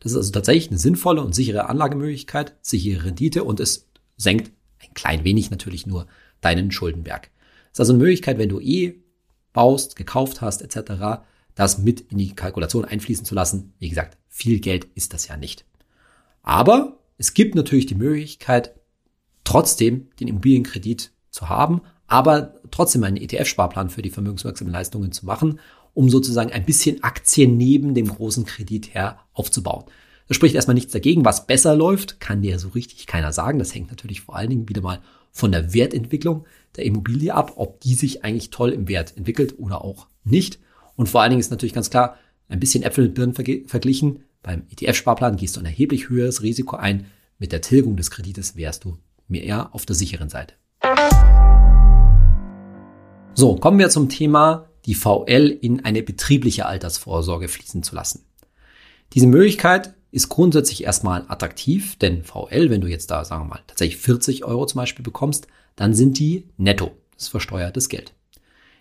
Das 0.06 0.12
ist 0.12 0.18
also 0.18 0.34
tatsächlich 0.34 0.70
eine 0.70 0.78
sinnvolle 0.78 1.24
und 1.24 1.34
sichere 1.34 1.68
Anlagemöglichkeit, 1.68 2.56
sichere 2.62 3.06
Rendite 3.06 3.44
und 3.44 3.60
es 3.60 3.90
senkt 4.18 4.52
ein 4.80 4.94
klein 4.94 5.24
wenig 5.24 5.50
natürlich 5.50 5.88
nur 5.88 6.06
deinen 6.42 6.70
Schuldenberg. 6.70 7.32
Das 7.72 7.72
ist 7.72 7.80
also 7.80 7.94
eine 7.94 8.04
Möglichkeit, 8.04 8.38
wenn 8.38 8.50
du 8.50 8.60
eh 8.60 9.02
baust, 9.52 9.96
gekauft 9.96 10.42
hast 10.42 10.62
etc., 10.62 11.24
das 11.56 11.80
mit 11.80 12.02
in 12.02 12.20
die 12.20 12.36
Kalkulation 12.36 12.86
einfließen 12.86 13.26
zu 13.26 13.34
lassen. 13.34 13.74
Wie 13.80 13.90
gesagt, 13.90 14.20
viel 14.28 14.60
Geld 14.60 14.86
ist 14.94 15.12
das 15.12 15.28
ja 15.28 15.38
nicht. 15.38 15.66
Aber 16.44 17.00
es 17.18 17.34
gibt 17.34 17.56
natürlich 17.56 17.88
die 17.88 17.96
Möglichkeit, 17.96 18.76
trotzdem 19.44 20.10
den 20.20 20.28
Immobilienkredit 20.28 21.14
zu 21.32 21.50
haben, 21.50 21.82
aber 22.06 22.54
trotzdem 22.70 23.04
einen 23.06 23.18
ETF-Sparplan 23.18 23.90
für 23.90 24.04
die 24.04 24.12
vermögenswirksamen 24.12 24.72
Leistungen 24.72 25.12
zu 25.12 25.26
machen 25.26 25.60
um 25.96 26.10
sozusagen 26.10 26.52
ein 26.52 26.66
bisschen 26.66 27.02
Aktien 27.04 27.58
neben 27.58 27.96
dem 27.96 28.08
großen 28.08 28.46
Kredit 28.46 28.94
her 28.94 29.20
aufzubauen. 29.34 29.86
Das 30.28 30.36
spricht 30.36 30.54
erstmal 30.54 30.76
nichts 30.76 30.92
dagegen. 30.92 31.26
Was 31.26 31.48
besser 31.48 31.76
läuft, 31.76 32.20
kann 32.20 32.42
dir 32.42 32.60
so 32.60 32.70
richtig 32.70 33.08
keiner 33.08 33.32
sagen. 33.32 33.58
Das 33.58 33.74
hängt 33.74 33.90
natürlich 33.90 34.22
vor 34.22 34.36
allen 34.36 34.50
Dingen 34.50 34.70
wieder 34.70 34.82
mal 34.82 35.02
von 35.32 35.52
der 35.52 35.74
Wertentwicklung 35.74 36.46
der 36.76 36.86
Immobilie 36.86 37.34
ab, 37.34 37.54
ob 37.56 37.80
die 37.82 37.96
sich 37.96 38.24
eigentlich 38.24 38.50
toll 38.50 38.72
im 38.72 38.88
Wert 38.88 39.16
entwickelt 39.18 39.56
oder 39.58 39.84
auch 39.84 40.08
nicht. 40.24 40.60
Und 40.96 41.10
vor 41.10 41.22
allen 41.22 41.32
Dingen 41.32 41.40
ist 41.40 41.52
natürlich 41.52 41.74
ganz 41.74 41.90
klar, 41.90 42.18
ein 42.50 42.60
bisschen 42.60 42.84
Äpfel 42.84 43.06
mit 43.06 43.16
Birnen 43.16 43.34
verglichen. 43.68 44.24
Beim 44.44 44.64
ETF-Sparplan 44.70 45.38
gehst 45.38 45.56
du 45.56 45.62
ein 45.62 45.66
erheblich 45.66 46.10
höheres 46.10 46.42
Risiko 46.44 46.76
ein. 46.76 47.08
Mit 47.40 47.52
der 47.52 47.62
Tilgung 47.62 47.96
des 47.98 48.12
Kredites 48.12 48.56
wärst 48.56 48.84
du 48.84 48.98
mehr 49.28 49.74
auf 49.74 49.86
der 49.86 49.96
sicheren 49.96 50.30
Seite. 50.30 50.54
So, 53.34 53.56
kommen 53.56 53.80
wir 53.80 53.90
zum 53.90 54.08
Thema 54.08 54.70
die 54.86 54.96
VL 54.96 55.58
in 55.62 55.84
eine 55.84 56.04
betriebliche 56.04 56.66
Altersvorsorge 56.66 57.48
fließen 57.48 57.84
zu 57.84 57.96
lassen. 57.96 58.26
Diese 59.14 59.28
Möglichkeit 59.28 59.94
ist 60.12 60.30
grundsätzlich 60.30 60.84
erstmal 60.84 61.26
attraktiv, 61.28 61.98
denn 61.98 62.24
VL, 62.24 62.70
wenn 62.70 62.82
du 62.82 62.88
jetzt 62.88 63.12
da, 63.12 63.26
sagen 63.26 63.44
wir 63.44 63.56
mal, 63.56 63.64
tatsächlich 63.68 63.98
40 63.98 64.46
Euro 64.46 64.66
zum 64.66 64.80
Beispiel 64.80 65.04
bekommst, 65.04 65.48
dann 65.76 65.94
sind 65.94 66.20
die 66.20 66.48
netto. 66.58 66.92
Das 67.14 67.24
ist 67.24 67.30
versteuertes 67.30 67.90
Geld. 67.90 68.14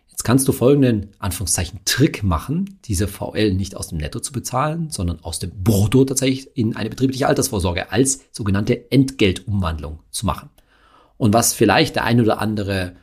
Jetzt 0.09 0.23
kannst 0.23 0.47
du 0.47 0.53
folgenden 0.53 1.11
Anführungszeichen 1.19 1.81
Trick 1.85 2.23
machen, 2.23 2.79
diese 2.85 3.09
VL 3.09 3.53
nicht 3.53 3.77
aus 3.77 3.89
dem 3.89 3.99
Netto 3.99 4.21
zu 4.21 4.33
bezahlen, 4.33 4.91
sondern 4.91 5.19
aus 5.25 5.41
dem 5.41 5.51
Brutto 5.65 6.05
tatsächlich 6.05 6.57
in 6.57 6.77
eine 6.77 6.89
betriebliche 6.89 7.27
Altersvorsorge 7.27 7.91
als 7.91 8.21
sogenannte 8.31 8.93
Entgeltumwandlung 8.93 9.99
zu 10.11 10.25
machen. 10.25 10.51
Und 11.17 11.35
was 11.35 11.53
vielleicht 11.53 11.97
der 11.97 12.05
ein 12.05 12.21
oder 12.21 12.41
andere 12.41 12.95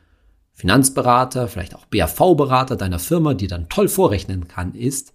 Finanzberater, 0.61 1.47
vielleicht 1.47 1.73
auch 1.73 1.85
BAV-Berater 1.85 2.75
deiner 2.75 2.99
Firma, 2.99 3.33
die 3.33 3.47
dann 3.47 3.67
toll 3.67 3.89
vorrechnen 3.89 4.47
kann, 4.47 4.75
ist, 4.75 5.11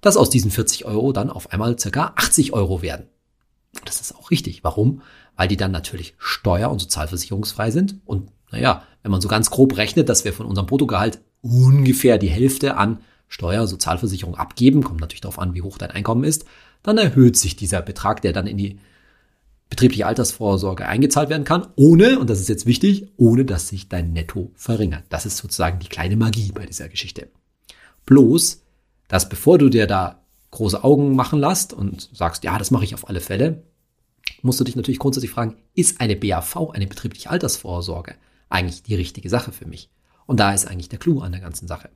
dass 0.00 0.16
aus 0.16 0.30
diesen 0.30 0.52
40 0.52 0.84
Euro 0.84 1.12
dann 1.12 1.30
auf 1.30 1.50
einmal 1.52 1.76
circa 1.76 2.12
80 2.14 2.52
Euro 2.52 2.80
werden. 2.80 3.08
Das 3.84 4.00
ist 4.00 4.14
auch 4.14 4.30
richtig. 4.30 4.62
Warum? 4.62 5.02
Weil 5.34 5.48
die 5.48 5.56
dann 5.56 5.72
natürlich 5.72 6.14
steuer- 6.18 6.70
und 6.70 6.78
sozialversicherungsfrei 6.78 7.72
sind. 7.72 7.96
Und 8.04 8.30
naja, 8.52 8.84
wenn 9.02 9.10
man 9.10 9.20
so 9.20 9.26
ganz 9.26 9.50
grob 9.50 9.76
rechnet, 9.76 10.08
dass 10.08 10.24
wir 10.24 10.32
von 10.32 10.46
unserem 10.46 10.68
Bruttogehalt 10.68 11.18
ungefähr 11.42 12.16
die 12.16 12.30
Hälfte 12.30 12.76
an 12.76 12.98
Steuer, 13.26 13.66
Sozialversicherung 13.66 14.36
abgeben, 14.36 14.84
kommt 14.84 15.00
natürlich 15.00 15.22
darauf 15.22 15.40
an, 15.40 15.56
wie 15.56 15.62
hoch 15.62 15.76
dein 15.76 15.90
Einkommen 15.90 16.22
ist, 16.22 16.44
dann 16.84 16.98
erhöht 16.98 17.36
sich 17.36 17.56
dieser 17.56 17.82
Betrag, 17.82 18.22
der 18.22 18.32
dann 18.32 18.46
in 18.46 18.58
die 18.58 18.78
betriebliche 19.70 20.06
Altersvorsorge 20.06 20.86
eingezahlt 20.86 21.30
werden 21.30 21.44
kann, 21.44 21.66
ohne, 21.76 22.18
und 22.18 22.30
das 22.30 22.40
ist 22.40 22.48
jetzt 22.48 22.66
wichtig, 22.66 23.12
ohne 23.16 23.44
dass 23.44 23.68
sich 23.68 23.88
dein 23.88 24.12
Netto 24.12 24.50
verringert. 24.54 25.04
Das 25.08 25.26
ist 25.26 25.36
sozusagen 25.36 25.78
die 25.78 25.88
kleine 25.88 26.16
Magie 26.16 26.52
bei 26.52 26.66
dieser 26.66 26.88
Geschichte. 26.88 27.28
Bloß, 28.06 28.62
dass 29.08 29.28
bevor 29.28 29.58
du 29.58 29.68
dir 29.68 29.86
da 29.86 30.22
große 30.50 30.84
Augen 30.84 31.16
machen 31.16 31.40
lässt 31.40 31.72
und 31.72 32.08
sagst, 32.12 32.44
ja, 32.44 32.58
das 32.58 32.70
mache 32.70 32.84
ich 32.84 32.94
auf 32.94 33.08
alle 33.08 33.20
Fälle, 33.20 33.64
musst 34.42 34.60
du 34.60 34.64
dich 34.64 34.76
natürlich 34.76 34.98
grundsätzlich 34.98 35.32
fragen, 35.32 35.56
ist 35.74 36.00
eine 36.00 36.16
BAV, 36.16 36.70
eine 36.72 36.86
betriebliche 36.86 37.30
Altersvorsorge, 37.30 38.14
eigentlich 38.48 38.82
die 38.82 38.94
richtige 38.94 39.28
Sache 39.28 39.52
für 39.52 39.66
mich? 39.66 39.90
Und 40.26 40.40
da 40.40 40.52
ist 40.52 40.66
eigentlich 40.66 40.88
der 40.88 40.98
Clou 40.98 41.20
an 41.20 41.32
der 41.32 41.40
ganzen 41.40 41.66
Sache. 41.66 41.90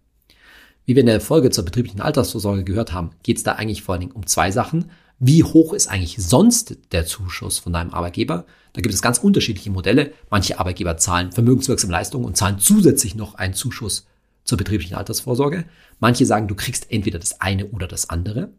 Wie 0.84 0.94
wir 0.94 1.00
in 1.00 1.06
der 1.06 1.20
Folge 1.20 1.50
zur 1.50 1.64
betrieblichen 1.64 2.00
Altersvorsorge 2.00 2.64
gehört 2.64 2.92
haben, 2.92 3.10
geht 3.22 3.36
es 3.36 3.42
da 3.42 3.52
eigentlich 3.52 3.82
vor 3.82 3.92
allen 3.92 4.00
Dingen 4.00 4.12
um 4.12 4.26
zwei 4.26 4.50
Sachen. 4.50 4.90
Wie 5.20 5.42
hoch 5.42 5.72
ist 5.72 5.88
eigentlich 5.88 6.16
sonst 6.18 6.78
der 6.92 7.04
Zuschuss 7.04 7.58
von 7.58 7.72
deinem 7.72 7.92
Arbeitgeber? 7.92 8.46
Da 8.72 8.80
gibt 8.80 8.94
es 8.94 9.02
ganz 9.02 9.18
unterschiedliche 9.18 9.70
Modelle. 9.70 10.12
Manche 10.30 10.60
Arbeitgeber 10.60 10.96
zahlen 10.96 11.32
vermögenswirksame 11.32 11.92
Leistungen 11.92 12.24
und 12.24 12.36
zahlen 12.36 12.60
zusätzlich 12.60 13.16
noch 13.16 13.34
einen 13.34 13.54
Zuschuss 13.54 14.06
zur 14.44 14.58
betrieblichen 14.58 14.96
Altersvorsorge. 14.96 15.64
Manche 15.98 16.24
sagen, 16.24 16.46
du 16.46 16.54
kriegst 16.54 16.92
entweder 16.92 17.18
das 17.18 17.40
eine 17.40 17.66
oder 17.66 17.88
das 17.88 18.10
andere. 18.10 18.52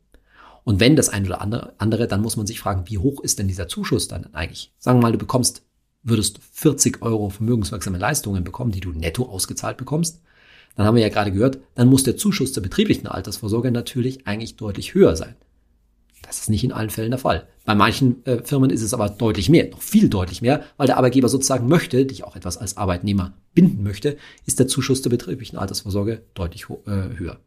Und 0.65 0.81
wenn 0.81 0.97
das 0.97 1.07
eine 1.07 1.27
oder 1.27 1.41
andere, 1.41 2.07
dann 2.07 2.21
muss 2.21 2.35
man 2.35 2.45
sich 2.45 2.59
fragen, 2.59 2.83
wie 2.87 2.97
hoch 2.97 3.21
ist 3.21 3.39
denn 3.39 3.47
dieser 3.47 3.69
Zuschuss 3.69 4.09
dann 4.09 4.33
eigentlich? 4.33 4.73
Sagen 4.79 4.99
wir 4.99 5.03
mal, 5.03 5.11
du 5.13 5.17
bekommst, 5.17 5.63
würdest 6.03 6.41
40 6.51 7.01
Euro 7.01 7.29
vermögenswirksame 7.29 7.97
Leistungen 7.97 8.43
bekommen, 8.43 8.73
die 8.73 8.81
du 8.81 8.91
netto 8.91 9.23
ausgezahlt 9.23 9.77
bekommst. 9.77 10.21
Dann 10.75 10.85
haben 10.85 10.95
wir 10.95 11.03
ja 11.03 11.09
gerade 11.09 11.31
gehört, 11.31 11.59
dann 11.75 11.87
muss 11.87 12.03
der 12.03 12.17
Zuschuss 12.17 12.51
zur 12.51 12.63
betrieblichen 12.63 13.07
Altersvorsorge 13.07 13.71
natürlich 13.71 14.27
eigentlich 14.27 14.57
deutlich 14.57 14.93
höher 14.93 15.15
sein. 15.15 15.35
Das 16.21 16.39
ist 16.39 16.49
nicht 16.49 16.63
in 16.63 16.71
allen 16.71 16.89
Fällen 16.89 17.11
der 17.11 17.19
Fall. 17.19 17.47
Bei 17.65 17.75
manchen 17.75 18.25
äh, 18.25 18.43
Firmen 18.43 18.69
ist 18.69 18.81
es 18.81 18.93
aber 18.93 19.09
deutlich 19.09 19.49
mehr, 19.49 19.69
noch 19.69 19.81
viel 19.81 20.09
deutlich 20.09 20.41
mehr, 20.41 20.63
weil 20.77 20.87
der 20.87 20.97
Arbeitgeber 20.97 21.29
sozusagen 21.29 21.67
möchte, 21.67 22.05
dich 22.05 22.23
auch 22.23 22.35
etwas 22.35 22.57
als 22.57 22.77
Arbeitnehmer 22.77 23.33
binden 23.53 23.83
möchte, 23.83 24.17
ist 24.45 24.59
der 24.59 24.67
Zuschuss 24.67 25.01
zur 25.01 25.11
betrieblichen 25.11 25.57
Altersvorsorge 25.57 26.23
deutlich 26.33 26.65
äh, 26.69 27.17
höher. 27.17 27.39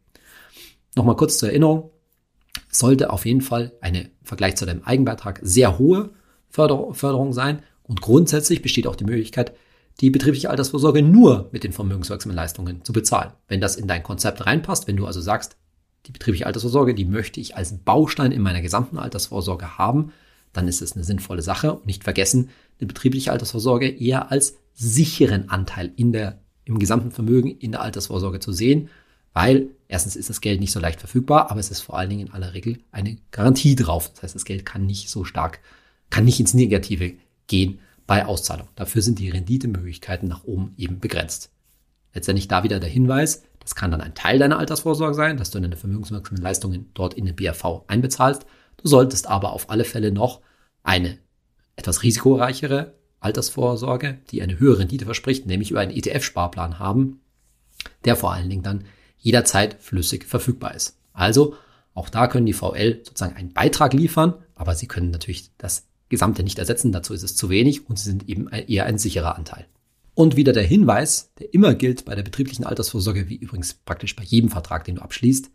Nochmal 0.95 1.15
kurz 1.15 1.37
zur 1.37 1.49
Erinnerung. 1.49 1.91
Sollte 2.69 3.11
auf 3.11 3.25
jeden 3.25 3.41
Fall 3.41 3.73
eine 3.81 4.01
im 4.01 4.09
Vergleich 4.23 4.55
zu 4.55 4.65
deinem 4.65 4.83
Eigenbeitrag 4.83 5.39
sehr 5.43 5.77
hohe 5.77 6.11
Förder 6.49 6.93
Förderung 6.93 7.33
sein 7.33 7.63
und 7.83 8.01
grundsätzlich 8.01 8.61
besteht 8.61 8.87
auch 8.87 8.95
die 8.95 9.05
Möglichkeit, 9.05 9.53
die 10.01 10.09
betriebliche 10.09 10.49
Altersvorsorge 10.49 11.01
nur 11.01 11.49
mit 11.51 11.63
den 11.63 11.71
vermögenswirksamen 11.71 12.35
Leistungen 12.35 12.83
zu 12.83 12.93
bezahlen. 12.93 13.31
Wenn 13.47 13.61
das 13.61 13.75
in 13.75 13.87
dein 13.87 14.03
Konzept 14.03 14.45
reinpasst, 14.45 14.87
wenn 14.87 14.97
du 14.97 15.05
also 15.05 15.21
sagst, 15.21 15.57
die 16.05 16.11
betriebliche 16.11 16.45
Altersvorsorge, 16.45 16.93
die 16.93 17.05
möchte 17.05 17.39
ich 17.39 17.55
als 17.55 17.77
Baustein 17.77 18.31
in 18.31 18.41
meiner 18.41 18.61
gesamten 18.61 18.97
Altersvorsorge 18.97 19.77
haben, 19.77 20.11
dann 20.51 20.67
ist 20.67 20.81
es 20.81 20.93
eine 20.93 21.03
sinnvolle 21.03 21.41
Sache. 21.41 21.73
Und 21.73 21.85
nicht 21.85 22.03
vergessen, 22.03 22.49
eine 22.79 22.87
betriebliche 22.87 23.31
Altersvorsorge 23.31 23.89
eher 23.89 24.31
als 24.31 24.57
sicheren 24.73 25.49
Anteil 25.49 25.91
in 25.95 26.11
der, 26.11 26.39
im 26.65 26.79
gesamten 26.79 27.11
Vermögen 27.11 27.51
in 27.51 27.71
der 27.71 27.81
Altersvorsorge 27.81 28.39
zu 28.39 28.51
sehen, 28.51 28.89
weil 29.33 29.69
erstens 29.87 30.15
ist 30.15 30.29
das 30.29 30.41
Geld 30.41 30.59
nicht 30.59 30.71
so 30.71 30.79
leicht 30.79 30.99
verfügbar, 30.99 31.49
aber 31.49 31.59
es 31.59 31.71
ist 31.71 31.81
vor 31.81 31.97
allen 31.97 32.09
Dingen 32.09 32.27
in 32.27 32.33
aller 32.33 32.53
Regel 32.53 32.79
eine 32.91 33.17
Garantie 33.31 33.75
drauf. 33.75 34.11
Das 34.13 34.23
heißt, 34.23 34.35
das 34.35 34.45
Geld 34.45 34.65
kann 34.65 34.85
nicht 34.85 35.09
so 35.09 35.23
stark, 35.23 35.59
kann 36.09 36.25
nicht 36.25 36.39
ins 36.39 36.53
Negative 36.53 37.13
gehen 37.47 37.79
bei 38.05 38.25
Auszahlung. 38.25 38.67
Dafür 38.75 39.01
sind 39.01 39.19
die 39.19 39.29
Renditemöglichkeiten 39.29 40.27
nach 40.27 40.43
oben 40.43 40.73
eben 40.77 40.99
begrenzt. 40.99 41.52
Letztendlich 42.13 42.47
da 42.47 42.63
wieder 42.63 42.79
der 42.79 42.89
Hinweis, 42.89 43.43
das 43.59 43.75
kann 43.75 43.91
dann 43.91 44.01
ein 44.01 44.13
Teil 44.13 44.39
deiner 44.39 44.59
Altersvorsorge 44.59 45.13
sein, 45.13 45.37
dass 45.37 45.51
du 45.51 45.59
deine 45.59 45.77
vermögenswirksamen 45.77 46.41
Leistungen 46.41 46.91
dort 46.93 47.13
in 47.13 47.25
den 47.25 47.35
BAV 47.35 47.83
einbezahlst. 47.87 48.45
Du 48.77 48.87
solltest 48.87 49.27
aber 49.27 49.53
auf 49.53 49.69
alle 49.69 49.85
Fälle 49.85 50.11
noch 50.11 50.41
eine 50.83 51.17
etwas 51.75 52.03
risikoreichere 52.03 52.93
Altersvorsorge, 53.19 54.19
die 54.29 54.41
eine 54.41 54.59
höhere 54.59 54.79
Rendite 54.79 55.05
verspricht, 55.05 55.45
nämlich 55.45 55.71
über 55.71 55.79
einen 55.79 55.95
ETF-Sparplan 55.95 56.79
haben, 56.79 57.21
der 58.05 58.15
vor 58.15 58.33
allen 58.33 58.49
Dingen 58.49 58.63
dann 58.63 58.83
jederzeit 59.17 59.77
flüssig 59.79 60.25
verfügbar 60.25 60.75
ist. 60.75 60.97
Also 61.13 61.55
auch 61.93 62.09
da 62.09 62.27
können 62.27 62.45
die 62.45 62.53
VL 62.53 63.01
sozusagen 63.03 63.35
einen 63.35 63.53
Beitrag 63.53 63.93
liefern, 63.93 64.33
aber 64.55 64.75
sie 64.75 64.87
können 64.87 65.11
natürlich 65.11 65.51
das 65.57 65.87
Gesamte 66.09 66.43
nicht 66.43 66.59
ersetzen. 66.59 66.91
Dazu 66.91 67.13
ist 67.13 67.23
es 67.23 67.35
zu 67.35 67.49
wenig 67.49 67.89
und 67.89 67.97
sie 67.97 68.09
sind 68.09 68.27
eben 68.27 68.49
eher 68.49 68.85
ein 68.85 68.97
sicherer 68.97 69.35
Anteil. 69.37 69.65
Und 70.15 70.35
wieder 70.35 70.53
der 70.53 70.63
Hinweis, 70.63 71.31
der 71.39 71.53
immer 71.53 71.73
gilt 71.73 72.05
bei 72.05 72.15
der 72.15 72.23
betrieblichen 72.23 72.65
Altersvorsorge, 72.65 73.29
wie 73.29 73.35
übrigens 73.35 73.73
praktisch 73.73 74.15
bei 74.15 74.23
jedem 74.23 74.49
Vertrag, 74.49 74.83
den 74.85 74.95
du 74.95 75.01
abschließt. 75.01 75.49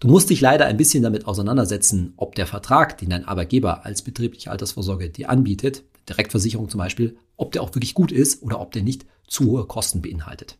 Du 0.00 0.08
musst 0.08 0.30
dich 0.30 0.40
leider 0.40 0.66
ein 0.66 0.76
bisschen 0.76 1.02
damit 1.02 1.26
auseinandersetzen, 1.26 2.14
ob 2.16 2.34
der 2.34 2.46
Vertrag, 2.46 2.98
den 2.98 3.10
dein 3.10 3.24
Arbeitgeber 3.24 3.84
als 3.84 4.02
betriebliche 4.02 4.50
Altersvorsorge 4.50 5.10
dir 5.10 5.30
anbietet, 5.30 5.84
Direktversicherung 6.08 6.68
zum 6.68 6.78
Beispiel, 6.78 7.16
ob 7.36 7.52
der 7.52 7.62
auch 7.62 7.74
wirklich 7.74 7.94
gut 7.94 8.10
ist 8.10 8.42
oder 8.42 8.60
ob 8.60 8.72
der 8.72 8.82
nicht 8.82 9.06
zu 9.28 9.46
hohe 9.46 9.66
Kosten 9.66 10.02
beinhaltet. 10.02 10.58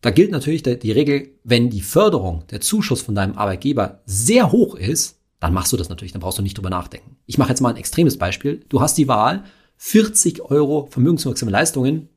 Da 0.00 0.10
gilt 0.10 0.30
natürlich 0.30 0.62
die 0.62 0.92
Regel, 0.92 1.30
wenn 1.42 1.70
die 1.70 1.80
Förderung, 1.80 2.44
der 2.50 2.60
Zuschuss 2.60 3.02
von 3.02 3.14
deinem 3.14 3.36
Arbeitgeber 3.36 4.02
sehr 4.04 4.52
hoch 4.52 4.76
ist, 4.76 5.18
dann 5.40 5.52
machst 5.52 5.72
du 5.72 5.76
das 5.76 5.88
natürlich, 5.88 6.12
dann 6.12 6.20
brauchst 6.20 6.38
du 6.38 6.42
nicht 6.42 6.56
drüber 6.56 6.70
nachdenken. 6.70 7.16
Ich 7.26 7.38
mache 7.38 7.48
jetzt 7.48 7.60
mal 7.60 7.70
ein 7.70 7.76
extremes 7.76 8.16
Beispiel. 8.16 8.64
Du 8.68 8.80
hast 8.80 8.96
die 8.98 9.08
Wahl, 9.08 9.44
40 9.76 10.42
Euro 10.42 10.88
vermögenswirksame 10.90 11.50
Leistungen 11.50 12.08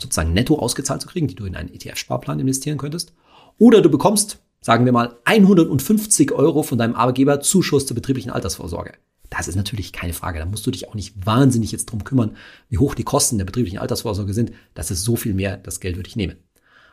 sozusagen 0.00 0.32
netto 0.32 0.58
ausgezahlt 0.58 1.00
zu 1.00 1.08
kriegen, 1.08 1.28
die 1.28 1.34
du 1.34 1.46
in 1.46 1.56
einen 1.56 1.72
ETF-Sparplan 1.72 2.40
investieren 2.40 2.78
könntest. 2.78 3.14
Oder 3.58 3.80
du 3.80 3.88
bekommst, 3.88 4.38
sagen 4.60 4.84
wir 4.84 4.92
mal, 4.92 5.16
150 5.24 6.32
Euro 6.32 6.62
von 6.62 6.78
deinem 6.78 6.94
Arbeitgeber 6.94 7.40
Zuschuss 7.40 7.86
zur 7.86 7.94
betrieblichen 7.94 8.30
Altersvorsorge. 8.30 8.92
Das 9.30 9.48
ist 9.48 9.56
natürlich 9.56 9.92
keine 9.92 10.12
Frage. 10.12 10.38
Da 10.38 10.46
musst 10.46 10.66
du 10.66 10.70
dich 10.70 10.88
auch 10.88 10.94
nicht 10.94 11.26
wahnsinnig 11.26 11.72
jetzt 11.72 11.86
drum 11.86 12.04
kümmern, 12.04 12.36
wie 12.68 12.78
hoch 12.78 12.94
die 12.94 13.04
Kosten 13.04 13.38
der 13.38 13.44
betrieblichen 13.44 13.78
Altersvorsorge 13.78 14.34
sind. 14.34 14.52
Das 14.74 14.90
ist 14.90 15.02
so 15.02 15.16
viel 15.16 15.34
mehr, 15.34 15.56
das 15.56 15.80
Geld 15.80 15.96
würde 15.96 16.08
ich 16.08 16.16
nehmen. 16.16 16.36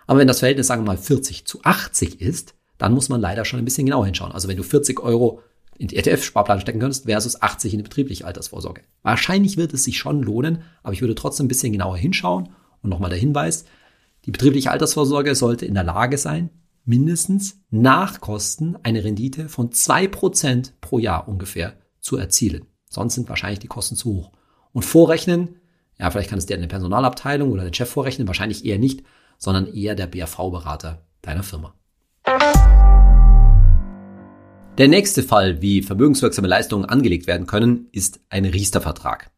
Aber 0.08 0.20
wenn 0.20 0.28
das 0.28 0.40
Verhältnis, 0.40 0.68
sagen 0.68 0.84
wir 0.84 0.88
mal, 0.88 0.98
40 0.98 1.46
zu 1.46 1.60
80 1.64 2.22
ist, 2.22 2.56
dann 2.78 2.94
muss 2.94 3.10
man 3.10 3.22
leider 3.22 3.46
schon 3.46 3.60
ein 3.60 3.66
bisschen 3.66 3.86
genauer 3.86 4.06
hinschauen. 4.06 4.32
Also 4.32 4.48
wenn 4.48 4.58
du 4.58 4.64
40 4.64 5.00
Euro 5.02 5.42
in 5.84 5.90
die 5.90 5.98
ETF-Sparplan 5.98 6.62
stecken 6.62 6.80
könntest, 6.80 7.04
versus 7.04 7.42
80 7.42 7.74
in 7.74 7.80
die 7.80 7.84
betriebliche 7.84 8.26
Altersvorsorge. 8.26 8.84
Wahrscheinlich 9.02 9.58
wird 9.58 9.74
es 9.74 9.84
sich 9.84 9.98
schon 9.98 10.24
lohnen, 10.24 10.62
aber 10.82 10.94
ich 10.94 11.02
würde 11.02 11.14
trotzdem 11.14 11.46
ein 11.46 11.50
bisschen 11.50 11.74
genauer 11.74 11.98
hinschauen. 11.98 12.50
Und 12.82 12.90
nochmal 12.90 13.10
der 13.10 13.20
Hinweis, 13.20 13.66
die 14.24 14.32
betriebliche 14.32 14.72
Altersvorsorge 14.72 15.36
sollte 15.36 15.66
in 15.66 15.74
der 15.74 15.84
Lage 15.84 16.18
sein, 16.18 16.52
mindestens 16.86 17.60
nach 17.70 18.22
Kosten 18.22 18.78
eine 18.82 19.04
Rendite 19.04 19.50
von 19.50 19.74
zwei 19.74 20.08
Prozent 20.08 20.80
pro 20.80 21.00
Jahr 21.00 21.28
ungefähr 21.28 21.74
zu 22.00 22.16
erzielen. 22.16 22.66
Sonst 22.90 23.16
sind 23.16 23.28
wahrscheinlich 23.28 23.60
die 23.60 23.68
Kosten 23.68 23.98
zu 23.98 24.14
hoch. 24.14 24.32
Und 24.72 24.86
vorrechnen, 24.86 25.58
ja, 26.00 26.10
vielleicht 26.10 26.30
kann 26.30 26.40
es 26.40 26.46
dir 26.46 26.56
eine 26.56 26.68
Personalabteilung 26.70 27.52
oder 27.52 27.66
der 27.66 27.74
Chef 27.74 27.90
vorrechnen, 27.90 28.28
wahrscheinlich 28.28 28.64
eher 28.64 28.80
nicht, 28.80 29.04
sondern 29.38 29.68
eher 29.68 29.96
der 29.96 30.08
BAV-Berater 30.08 31.06
deiner 31.22 31.44
Firma. 31.44 31.76
Der 34.80 34.88
nächste 34.88 35.22
Fall, 35.22 35.62
wie 35.62 35.84
vermögenswirksame 35.84 36.48
Leistungen 36.48 36.86
angelegt 36.86 37.28
werden 37.28 37.46
können, 37.46 37.90
ist 37.92 38.20
ein 38.30 38.44
Riester-Vertrag. 38.44 39.30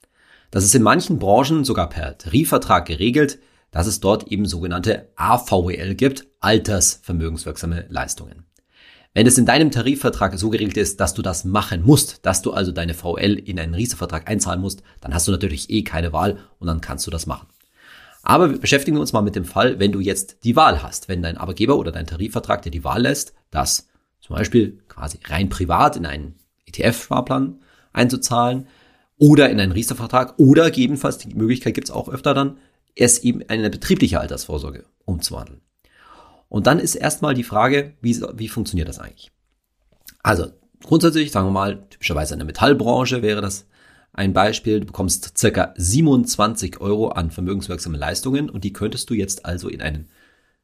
Das 0.50 0.64
ist 0.64 0.74
in 0.76 0.82
manchen 0.82 1.20
Branchen 1.20 1.66
sogar 1.66 1.90
per 1.90 2.18
Tarifvertrag 2.18 2.86
geregelt, 2.86 3.40
dass 3.70 3.86
es 3.86 4.00
dort 4.00 4.30
eben 4.30 4.46
sogenannte 4.46 5.10
AVWL 5.18 5.96
gibt, 5.96 6.26
Altersvermögenswirksame 6.40 7.86
Leistungen. 7.90 8.46
Wenn 9.14 9.28
es 9.28 9.38
in 9.38 9.46
deinem 9.46 9.72
Tarifvertrag 9.72 10.40
so 10.40 10.50
geregelt 10.50 10.78
ist, 10.78 11.02
dass 11.02 11.14
du 11.14 11.22
das 11.22 11.44
machen 11.44 11.84
musst, 11.84 12.26
dass 12.26 12.42
du 12.42 12.54
also 12.54 12.72
deine 12.72 12.94
VL 12.94 13.34
in 13.34 13.60
einen 13.60 13.76
Riester-Vertrag 13.76 14.30
einzahlen 14.30 14.62
musst, 14.62 14.84
dann 15.02 15.14
hast 15.14 15.28
du 15.28 15.34
natürlich 15.34 15.70
eh 15.70 15.84
keine 15.84 16.14
Wahl 16.14 16.38
und 16.60 16.68
dann 16.68 16.80
kannst 16.80 17.08
du 17.08 17.12
das 17.12 17.26
machen. 17.26 17.48
Aber 18.24 18.52
wir 18.52 18.58
beschäftigen 18.58 18.98
uns 18.98 19.12
mal 19.12 19.22
mit 19.22 19.36
dem 19.36 19.46
Fall, 19.46 19.80
wenn 19.80 19.92
du 19.92 20.00
jetzt 20.00 20.46
die 20.46 20.56
Wahl 20.56 20.82
hast, 20.82 21.10
wenn 21.10 21.22
dein 21.22 21.38
Arbeitgeber 21.38 21.78
oder 21.78 21.92
dein 21.92 22.08
Tarifvertrag 22.08 22.62
dir 22.62 22.72
die 22.72 22.86
Wahl 22.86 23.02
lässt, 23.02 23.34
dass 23.52 23.90
zum 24.20 24.36
Beispiel 24.36 24.84
quasi 24.88 25.20
rein 25.26 25.50
privat 25.50 25.98
in 25.98 26.06
einen 26.06 26.36
ETF-Sparplan 26.68 27.60
einzuzahlen 27.94 28.68
oder 29.18 29.50
in 29.50 29.60
einen 29.60 29.72
Riester-Vertrag 29.72 30.36
oder 30.38 30.66
gegebenenfalls 30.66 31.18
die 31.18 31.34
Möglichkeit 31.34 31.74
gibt 31.74 31.88
es 31.88 31.94
auch 31.94 32.10
öfter 32.10 32.34
dann, 32.34 32.58
es 32.96 33.20
eben 33.20 33.42
in 33.42 33.50
eine 33.50 33.70
betriebliche 33.70 34.20
Altersvorsorge 34.20 34.86
umzuwandeln. 35.06 35.62
Und 36.50 36.68
dann 36.68 36.80
ist 36.80 36.96
erstmal 36.96 37.34
die 37.34 37.44
Frage, 37.44 37.94
wie, 38.02 38.22
wie 38.36 38.48
funktioniert 38.48 38.88
das 38.88 39.00
eigentlich? 39.00 39.32
Also 40.24 40.48
grundsätzlich, 40.84 41.32
sagen 41.32 41.48
wir 41.48 41.52
mal, 41.52 41.88
typischerweise 41.90 42.34
in 42.34 42.40
der 42.40 42.46
Metallbranche 42.46 43.22
wäre 43.22 43.42
das 43.42 43.68
ein 44.14 44.34
Beispiel. 44.34 44.80
Du 44.80 44.86
bekommst 44.86 45.38
circa 45.38 45.74
27 45.78 46.80
Euro 46.80 47.10
an 47.10 47.32
vermögenswirksame 47.32 47.98
Leistungen 47.98 48.50
und 48.50 48.64
die 48.64 48.74
könntest 48.74 49.10
du 49.10 49.14
jetzt 49.14 49.46
also 49.46 49.68
in 49.68 49.82
einen 49.82 50.10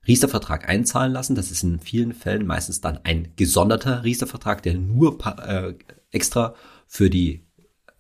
Riester-Vertrag 0.08 0.68
einzahlen 0.68 1.14
lassen. 1.14 1.36
Das 1.36 1.52
ist 1.52 1.64
in 1.64 1.80
vielen 1.80 2.14
Fällen 2.14 2.46
meistens 2.46 2.82
dann 2.82 3.00
ein 3.04 3.34
gesonderter 3.36 4.04
Riester-Vertrag, 4.04 4.64
der 4.64 4.76
nur 4.76 5.18
äh, 5.26 5.74
extra 6.12 6.56
für 6.88 7.10
die 7.10 7.46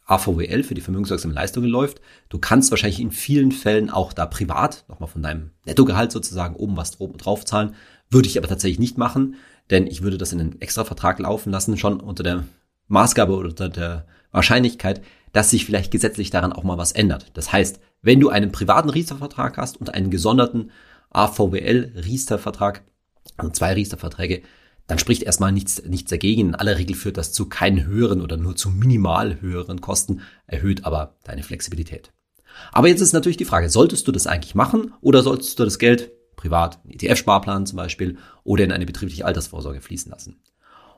AVWL, 0.06 0.64
für 0.64 0.74
die 0.74 0.82
vermögenswirksame 0.82 1.34
Leistungen 1.34 1.70
läuft. 1.70 2.02
Du 2.30 2.38
kannst 2.38 2.72
wahrscheinlich 2.72 3.00
in 3.00 3.12
vielen 3.12 3.52
Fällen 3.52 3.90
auch 3.90 4.14
da 4.14 4.26
privat, 4.26 4.84
nochmal 4.90 5.10
von 5.10 5.24
deinem 5.24 5.52
Nettogehalt 5.66 6.12
sozusagen, 6.12 6.56
oben 6.56 6.76
was 6.76 6.98
drauf 6.98 7.46
zahlen. 7.46 7.76
Würde 8.10 8.28
ich 8.28 8.38
aber 8.38 8.48
tatsächlich 8.48 8.80
nicht 8.80 8.98
machen, 8.98 9.36
denn 9.70 9.88
ich 9.88 10.02
würde 10.02 10.18
das 10.18 10.34
in 10.34 10.42
einen 10.42 10.62
extra 10.62 10.84
Vertrag 10.84 11.20
laufen 11.20 11.52
lassen, 11.52 11.78
schon 11.78 12.02
unter 12.02 12.24
der 12.24 12.44
Maßgabe 12.88 13.34
oder 13.34 13.50
unter 13.50 13.70
der 13.70 14.06
Wahrscheinlichkeit, 14.32 15.02
dass 15.32 15.50
sich 15.50 15.66
vielleicht 15.66 15.92
gesetzlich 15.92 16.30
daran 16.30 16.52
auch 16.52 16.64
mal 16.64 16.78
was 16.78 16.92
ändert. 16.92 17.32
Das 17.34 17.54
heißt, 17.54 17.80
wenn 18.02 18.20
du 18.20 18.30
einen 18.30 18.52
privaten 18.52 18.90
Riester-Vertrag 18.90 19.58
hast 19.58 19.78
und 19.78 19.94
einen 19.94 20.12
gesonderten 20.12 20.72
AVWL-Riester-Vertrag, 21.12 22.84
also 23.38 23.52
zwei 23.52 23.74
Riester-Verträge, 23.74 24.42
dann 24.88 25.00
spricht 25.00 25.24
erstmal 25.24 25.52
nichts, 25.52 25.84
nichts 25.86 26.10
dagegen. 26.10 26.50
In 26.50 26.56
aller 26.56 26.78
Regel 26.78 26.96
führt 26.96 27.18
das 27.18 27.32
zu 27.32 27.48
keinen 27.48 27.86
höheren 27.86 28.22
oder 28.22 28.38
nur 28.38 28.56
zu 28.56 28.70
minimal 28.70 29.40
höheren 29.40 29.80
Kosten, 29.80 30.22
erhöht 30.48 30.86
aber 30.86 31.16
deine 31.24 31.44
Flexibilität. 31.44 32.12
Aber 32.72 32.88
jetzt 32.88 33.02
ist 33.02 33.14
natürlich 33.14 33.38
die 33.38 33.46
Frage, 33.46 33.70
solltest 33.70 34.08
du 34.08 34.12
das 34.12 34.28
eigentlich 34.28 34.56
machen 34.56 34.94
oder 35.02 35.24
solltest 35.24 35.60
du 35.60 35.64
das 35.64 35.80
Geld 35.80 36.12
privat 36.36 36.80
einen 36.84 36.94
ETF-Sparplan 36.94 37.66
zum 37.66 37.78
Beispiel 37.78 38.18
oder 38.44 38.64
in 38.64 38.72
eine 38.72 38.86
betriebliche 38.86 39.26
Altersvorsorge 39.26 39.80
fließen 39.80 40.12
lassen. 40.12 40.42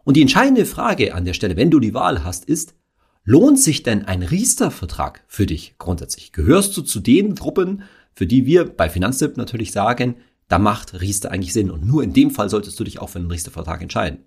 Und 0.03 0.17
die 0.17 0.22
entscheidende 0.22 0.65
Frage 0.65 1.13
an 1.13 1.25
der 1.25 1.34
Stelle, 1.34 1.55
wenn 1.55 1.72
du 1.72 1.79
die 1.79 1.93
Wahl 1.93 2.24
hast, 2.24 2.46
ist, 2.46 2.75
lohnt 3.24 3.60
sich 3.60 3.84
denn 3.84 4.05
ein 4.05 4.24
Riester-Vertrag 4.24 5.24
für 5.27 5.46
dich 5.46 5.75
grundsätzlich? 5.77 6.32
Gehörst 6.32 6.75
du 6.75 6.82
zu 6.82 7.00
den 7.00 7.36
Gruppen, 7.36 7.84
für 8.13 8.27
die 8.27 8.46
wir 8.46 8.65
bei 8.65 8.89
Finanztipp 8.89 9.38
natürlich 9.38 9.72
sagen, 9.72 10.15
da 10.48 10.60
macht 10.60 11.01
Riester 11.01 11.32
eigentlich 11.32 11.53
Sinn. 11.53 11.72
Und 11.72 11.86
nur 11.86 12.03
in 12.03 12.13
dem 12.13 12.32
Fall 12.32 12.50
solltest 12.50 12.79
du 12.79 12.84
dich 12.84 13.00
auch 13.00 13.10
für 13.10 13.20
einen 13.20 13.32
Riester-Vertrag 13.32 13.82
entscheiden. 13.82 14.20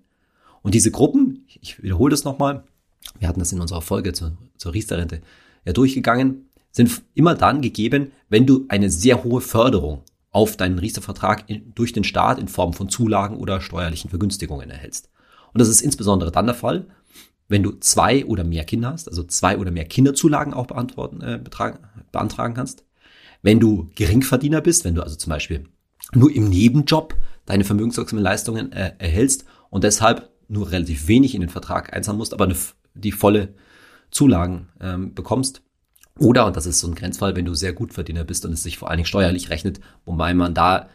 Und 0.61 0.73
diese 0.73 0.91
Gruppen, 0.91 1.45
ich 1.61 1.81
wiederhole 1.81 2.11
das 2.11 2.23
nochmal, 2.23 2.63
wir 3.19 3.27
hatten 3.27 3.39
das 3.39 3.53
in 3.53 3.61
unserer 3.61 3.81
Folge 3.81 4.13
zur, 4.13 4.37
zur 4.57 4.73
Riester-Rente 4.73 5.21
ja 5.65 5.73
durchgegangen, 5.73 6.49
sind 6.71 7.01
immer 7.13 7.35
dann 7.35 7.61
gegeben, 7.61 8.11
wenn 8.29 8.45
du 8.45 8.65
eine 8.67 8.89
sehr 8.89 9.23
hohe 9.23 9.41
Förderung 9.41 10.03
auf 10.31 10.57
deinen 10.57 10.79
Riester-Vertrag 10.79 11.45
durch 11.73 11.93
den 11.93 12.03
Staat 12.03 12.39
in 12.39 12.47
Form 12.47 12.73
von 12.73 12.89
Zulagen 12.89 13.37
oder 13.37 13.61
steuerlichen 13.61 14.09
Vergünstigungen 14.09 14.69
erhältst. 14.69 15.09
Und 15.53 15.59
das 15.59 15.69
ist 15.69 15.81
insbesondere 15.81 16.31
dann 16.31 16.45
der 16.45 16.55
Fall, 16.55 16.87
wenn 17.47 17.63
du 17.63 17.71
zwei 17.79 18.25
oder 18.25 18.43
mehr 18.43 18.65
Kinder 18.65 18.91
hast, 18.91 19.07
also 19.07 19.23
zwei 19.23 19.57
oder 19.57 19.71
mehr 19.71 19.85
Kinderzulagen 19.85 20.53
auch 20.53 20.67
beantworten, 20.67 21.21
äh, 21.21 21.39
beantragen 22.11 22.53
kannst. 22.53 22.83
Wenn 23.41 23.59
du 23.59 23.89
Geringverdiener 23.95 24.61
bist, 24.61 24.85
wenn 24.85 24.95
du 24.95 25.03
also 25.03 25.15
zum 25.15 25.29
Beispiel 25.29 25.65
nur 26.13 26.33
im 26.33 26.49
Nebenjob 26.49 27.15
deine 27.45 27.63
vermögenswirksamen 27.63 28.23
Leistungen 28.23 28.71
äh, 28.71 28.93
erhältst 28.97 29.45
und 29.69 29.83
deshalb 29.83 30.29
nur 30.47 30.71
relativ 30.71 31.07
wenig 31.07 31.35
in 31.35 31.41
den 31.41 31.49
Vertrag 31.49 31.93
einzahlen 31.93 32.17
musst, 32.17 32.33
aber 32.33 32.45
eine, 32.45 32.55
die 32.93 33.11
volle 33.11 33.53
Zulagen 34.11 34.69
ähm, 34.79 35.13
bekommst. 35.13 35.61
Oder, 36.19 36.45
und 36.45 36.55
das 36.55 36.65
ist 36.65 36.79
so 36.79 36.87
ein 36.87 36.95
Grenzfall, 36.95 37.35
wenn 37.35 37.45
du 37.45 37.53
sehr 37.53 37.73
gut 37.73 37.93
Verdiener 37.93 38.23
bist 38.23 38.45
und 38.45 38.53
es 38.53 38.63
sich 38.63 38.77
vor 38.77 38.89
allen 38.89 38.97
Dingen 38.97 39.07
steuerlich 39.07 39.49
rechnet, 39.49 39.79
wobei 40.05 40.33
man 40.33 40.53
da 40.53 40.89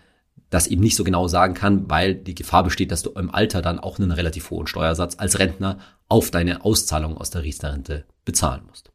das 0.51 0.67
eben 0.67 0.83
nicht 0.83 0.97
so 0.97 1.05
genau 1.05 1.29
sagen 1.29 1.55
kann, 1.55 1.89
weil 1.89 2.15
die 2.15 2.35
Gefahr 2.35 2.65
besteht, 2.65 2.91
dass 2.91 3.03
du 3.03 3.11
im 3.11 3.35
Alter 3.35 3.63
dann 3.63 3.79
auch 3.79 3.99
einen 3.99 4.11
relativ 4.11 4.51
hohen 4.51 4.67
Steuersatz 4.67 5.15
als 5.19 5.39
Rentner 5.39 5.79
auf 6.09 6.31
deine 6.31 6.65
Auszahlung 6.65 7.17
aus 7.17 7.31
der 7.31 7.43
Riester-Rente 7.43 8.05
bezahlen 8.25 8.63
musst. 8.69 8.91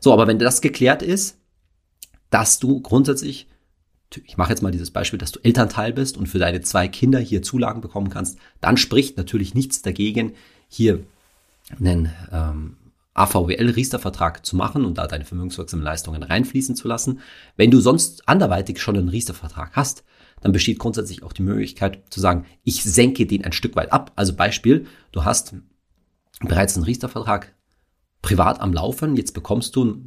So, 0.00 0.12
aber 0.12 0.26
wenn 0.26 0.38
das 0.38 0.60
geklärt 0.60 1.02
ist, 1.02 1.38
dass 2.32 2.58
du 2.58 2.80
grundsätzlich, 2.80 3.46
ich 4.24 4.38
mache 4.38 4.50
jetzt 4.50 4.62
mal 4.62 4.72
dieses 4.72 4.90
Beispiel, 4.90 5.18
dass 5.18 5.32
du 5.32 5.40
Elternteil 5.40 5.92
bist 5.92 6.16
und 6.16 6.28
für 6.28 6.38
deine 6.38 6.62
zwei 6.62 6.88
Kinder 6.88 7.20
hier 7.20 7.42
Zulagen 7.42 7.82
bekommen 7.82 8.08
kannst, 8.08 8.38
dann 8.60 8.78
spricht 8.78 9.18
natürlich 9.18 9.54
nichts 9.54 9.82
dagegen, 9.82 10.32
hier 10.66 11.04
einen 11.78 12.10
ähm, 12.32 12.76
AVWL-Riester-Vertrag 13.12 14.46
zu 14.46 14.56
machen 14.56 14.86
und 14.86 14.96
da 14.96 15.06
deine 15.06 15.26
vermögenswirksamen 15.26 15.84
Leistungen 15.84 16.22
reinfließen 16.22 16.74
zu 16.74 16.88
lassen. 16.88 17.20
Wenn 17.56 17.70
du 17.70 17.80
sonst 17.80 18.26
anderweitig 18.26 18.80
schon 18.80 18.96
einen 18.96 19.10
Riester-Vertrag 19.10 19.72
hast, 19.74 20.02
dann 20.40 20.52
besteht 20.52 20.78
grundsätzlich 20.78 21.22
auch 21.22 21.34
die 21.34 21.42
Möglichkeit 21.42 22.02
zu 22.08 22.18
sagen, 22.18 22.46
ich 22.64 22.82
senke 22.82 23.26
den 23.26 23.44
ein 23.44 23.52
Stück 23.52 23.76
weit 23.76 23.92
ab. 23.92 24.10
Also 24.16 24.34
Beispiel, 24.34 24.86
du 25.12 25.24
hast 25.24 25.54
bereits 26.40 26.76
einen 26.76 26.84
Riester-Vertrag 26.84 27.54
privat 28.22 28.60
am 28.60 28.72
Laufen, 28.72 29.16
jetzt 29.16 29.34
bekommst 29.34 29.74
du 29.76 30.00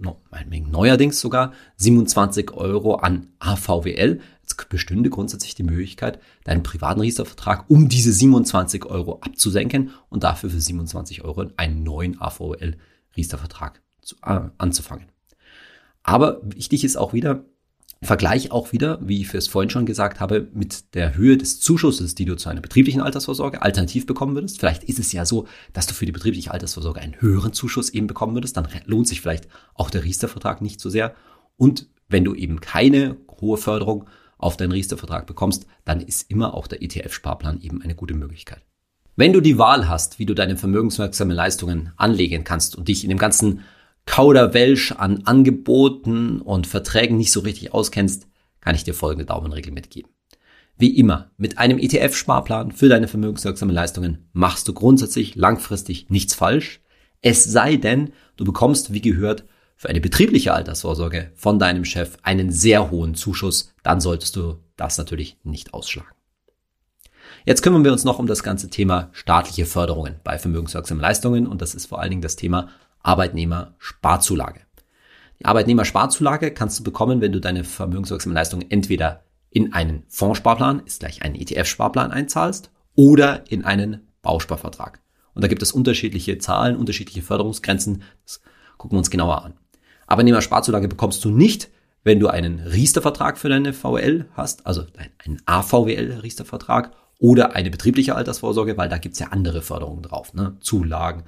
neuerdings 0.49 1.19
sogar 1.19 1.51
27 1.77 2.51
Euro 2.53 2.95
an 2.95 3.27
AVWL. 3.39 4.21
Jetzt 4.41 4.69
bestünde 4.69 5.09
grundsätzlich 5.09 5.53
die 5.53 5.63
Möglichkeit, 5.63 6.19
deinen 6.45 6.63
privaten 6.63 7.01
Riester-Vertrag 7.01 7.69
um 7.69 7.89
diese 7.89 8.13
27 8.13 8.85
Euro 8.85 9.19
abzusenken 9.21 9.91
und 10.09 10.23
dafür 10.23 10.49
für 10.49 10.61
27 10.61 11.23
Euro 11.23 11.45
einen 11.57 11.83
neuen 11.83 12.19
AVWL 12.19 12.77
Riester-Vertrag 13.17 13.81
äh, 14.23 14.39
anzufangen. 14.57 15.07
Aber 16.03 16.39
wichtig 16.43 16.83
ist 16.83 16.95
auch 16.95 17.13
wieder, 17.13 17.43
Vergleich 18.01 18.51
auch 18.51 18.71
wieder, 18.71 18.99
wie 19.01 19.21
ich 19.21 19.33
es 19.33 19.47
vorhin 19.47 19.69
schon 19.69 19.85
gesagt 19.85 20.19
habe, 20.19 20.47
mit 20.53 20.93
der 20.93 21.15
Höhe 21.15 21.37
des 21.37 21.59
Zuschusses, 21.59 22.13
die 22.13 22.25
du 22.25 22.35
zu 22.35 22.49
einer 22.49 22.61
betrieblichen 22.61 23.01
Altersvorsorge 23.01 23.61
alternativ 23.61 24.05
bekommen 24.05 24.35
würdest. 24.35 24.59
Vielleicht 24.59 24.83
ist 24.83 24.99
es 24.99 25.11
ja 25.11 25.25
so, 25.25 25.47
dass 25.73 25.87
du 25.87 25.93
für 25.93 26.05
die 26.05 26.11
betriebliche 26.11 26.51
Altersvorsorge 26.51 27.01
einen 27.01 27.19
höheren 27.19 27.53
Zuschuss 27.53 27.89
eben 27.89 28.07
bekommen 28.07 28.35
würdest. 28.35 28.57
Dann 28.57 28.67
lohnt 28.85 29.07
sich 29.07 29.21
vielleicht 29.21 29.47
auch 29.73 29.89
der 29.89 30.03
Riester-Vertrag 30.03 30.61
nicht 30.61 30.79
so 30.79 30.89
sehr. 30.89 31.15
Und 31.57 31.87
wenn 32.07 32.23
du 32.23 32.35
eben 32.35 32.61
keine 32.61 33.17
hohe 33.41 33.57
Förderung 33.57 34.07
auf 34.37 34.57
deinen 34.57 34.73
Riester-Vertrag 34.73 35.25
bekommst, 35.25 35.65
dann 35.85 36.01
ist 36.01 36.29
immer 36.29 36.53
auch 36.53 36.67
der 36.67 36.83
ETF-Sparplan 36.83 37.61
eben 37.61 37.81
eine 37.81 37.95
gute 37.95 38.13
Möglichkeit. 38.13 38.61
Wenn 39.15 39.33
du 39.33 39.39
die 39.39 39.57
Wahl 39.57 39.87
hast, 39.87 40.19
wie 40.19 40.25
du 40.25 40.33
deine 40.33 40.57
vermögenswirksame 40.57 41.33
Leistungen 41.33 41.93
anlegen 41.95 42.43
kannst 42.43 42.75
und 42.75 42.89
dich 42.89 43.03
in 43.03 43.09
dem 43.09 43.17
ganzen 43.17 43.61
Kauderwelsch 44.05 44.91
an 44.93 45.23
Angeboten 45.25 46.41
und 46.41 46.67
Verträgen 46.67 47.17
nicht 47.17 47.31
so 47.31 47.41
richtig 47.41 47.73
auskennst, 47.73 48.27
kann 48.61 48.75
ich 48.75 48.83
dir 48.83 48.93
folgende 48.93 49.25
Daumenregel 49.25 49.73
mitgeben. 49.73 50.11
Wie 50.77 50.97
immer, 50.97 51.31
mit 51.37 51.57
einem 51.57 51.77
ETF-Sparplan 51.79 52.71
für 52.71 52.89
deine 52.89 53.07
vermögenswirksamen 53.07 53.73
Leistungen 53.73 54.29
machst 54.33 54.67
du 54.67 54.73
grundsätzlich 54.73 55.35
langfristig 55.35 56.09
nichts 56.09 56.35
falsch. 56.35 56.81
Es 57.21 57.45
sei 57.45 57.77
denn, 57.77 58.11
du 58.35 58.43
bekommst, 58.43 58.91
wie 58.91 59.01
gehört, 59.01 59.45
für 59.77 59.89
eine 59.89 60.01
betriebliche 60.01 60.53
Altersvorsorge 60.53 61.31
von 61.35 61.59
deinem 61.59 61.85
Chef 61.85 62.17
einen 62.23 62.51
sehr 62.51 62.91
hohen 62.91 63.15
Zuschuss, 63.15 63.73
dann 63.83 64.01
solltest 64.01 64.35
du 64.35 64.59
das 64.75 64.97
natürlich 64.97 65.37
nicht 65.43 65.73
ausschlagen. 65.73 66.09
Jetzt 67.45 67.61
kümmern 67.61 67.83
wir 67.83 67.91
uns 67.91 68.03
noch 68.03 68.19
um 68.19 68.27
das 68.27 68.43
ganze 68.43 68.69
Thema 68.69 69.09
staatliche 69.11 69.65
Förderungen 69.65 70.15
bei 70.23 70.39
vermögenswirksamen 70.39 71.01
Leistungen 71.01 71.47
und 71.47 71.61
das 71.61 71.75
ist 71.75 71.85
vor 71.85 71.99
allen 71.99 72.09
Dingen 72.09 72.21
das 72.21 72.35
Thema 72.35 72.69
Arbeitnehmersparzulage. 73.05 74.61
Die 75.39 75.45
Arbeitnehmersparzulage 75.45 76.51
kannst 76.51 76.79
du 76.79 76.83
bekommen, 76.83 77.21
wenn 77.21 77.31
du 77.31 77.39
deine 77.39 77.63
vermögenswirksame 77.63 78.33
Leistung 78.33 78.63
entweder 78.69 79.23
in 79.49 79.73
einen 79.73 80.03
Fondssparplan, 80.09 80.81
ist 80.85 81.01
gleich 81.01 81.21
einen 81.21 81.35
ETF-Sparplan 81.35 82.11
einzahlst, 82.11 82.71
oder 82.95 83.49
in 83.51 83.63
einen 83.63 84.07
Bausparvertrag. 84.21 85.01
Und 85.33 85.43
da 85.43 85.47
gibt 85.47 85.61
es 85.61 85.71
unterschiedliche 85.71 86.37
Zahlen, 86.37 86.77
unterschiedliche 86.77 87.21
Förderungsgrenzen. 87.21 88.03
Das 88.25 88.41
gucken 88.77 88.95
wir 88.95 88.99
uns 88.99 89.09
genauer 89.09 89.43
an. 89.43 89.53
Arbeitnehmersparzulage 90.07 90.87
bekommst 90.87 91.23
du 91.25 91.29
nicht, 91.29 91.69
wenn 92.03 92.19
du 92.19 92.27
einen 92.27 92.59
Riester-Vertrag 92.59 93.37
für 93.37 93.49
deine 93.49 93.73
VWL 93.73 94.29
hast, 94.33 94.65
also 94.65 94.85
einen 95.25 95.41
AVWL-Riester-Vertrag 95.45 96.91
oder 97.19 97.55
eine 97.55 97.69
betriebliche 97.69 98.15
Altersvorsorge, 98.15 98.77
weil 98.77 98.89
da 98.89 98.97
gibt's 98.97 99.19
ja 99.19 99.27
andere 99.27 99.61
Förderungen 99.61 100.03
drauf, 100.03 100.33
ne? 100.33 100.57
Zulagen, 100.59 101.23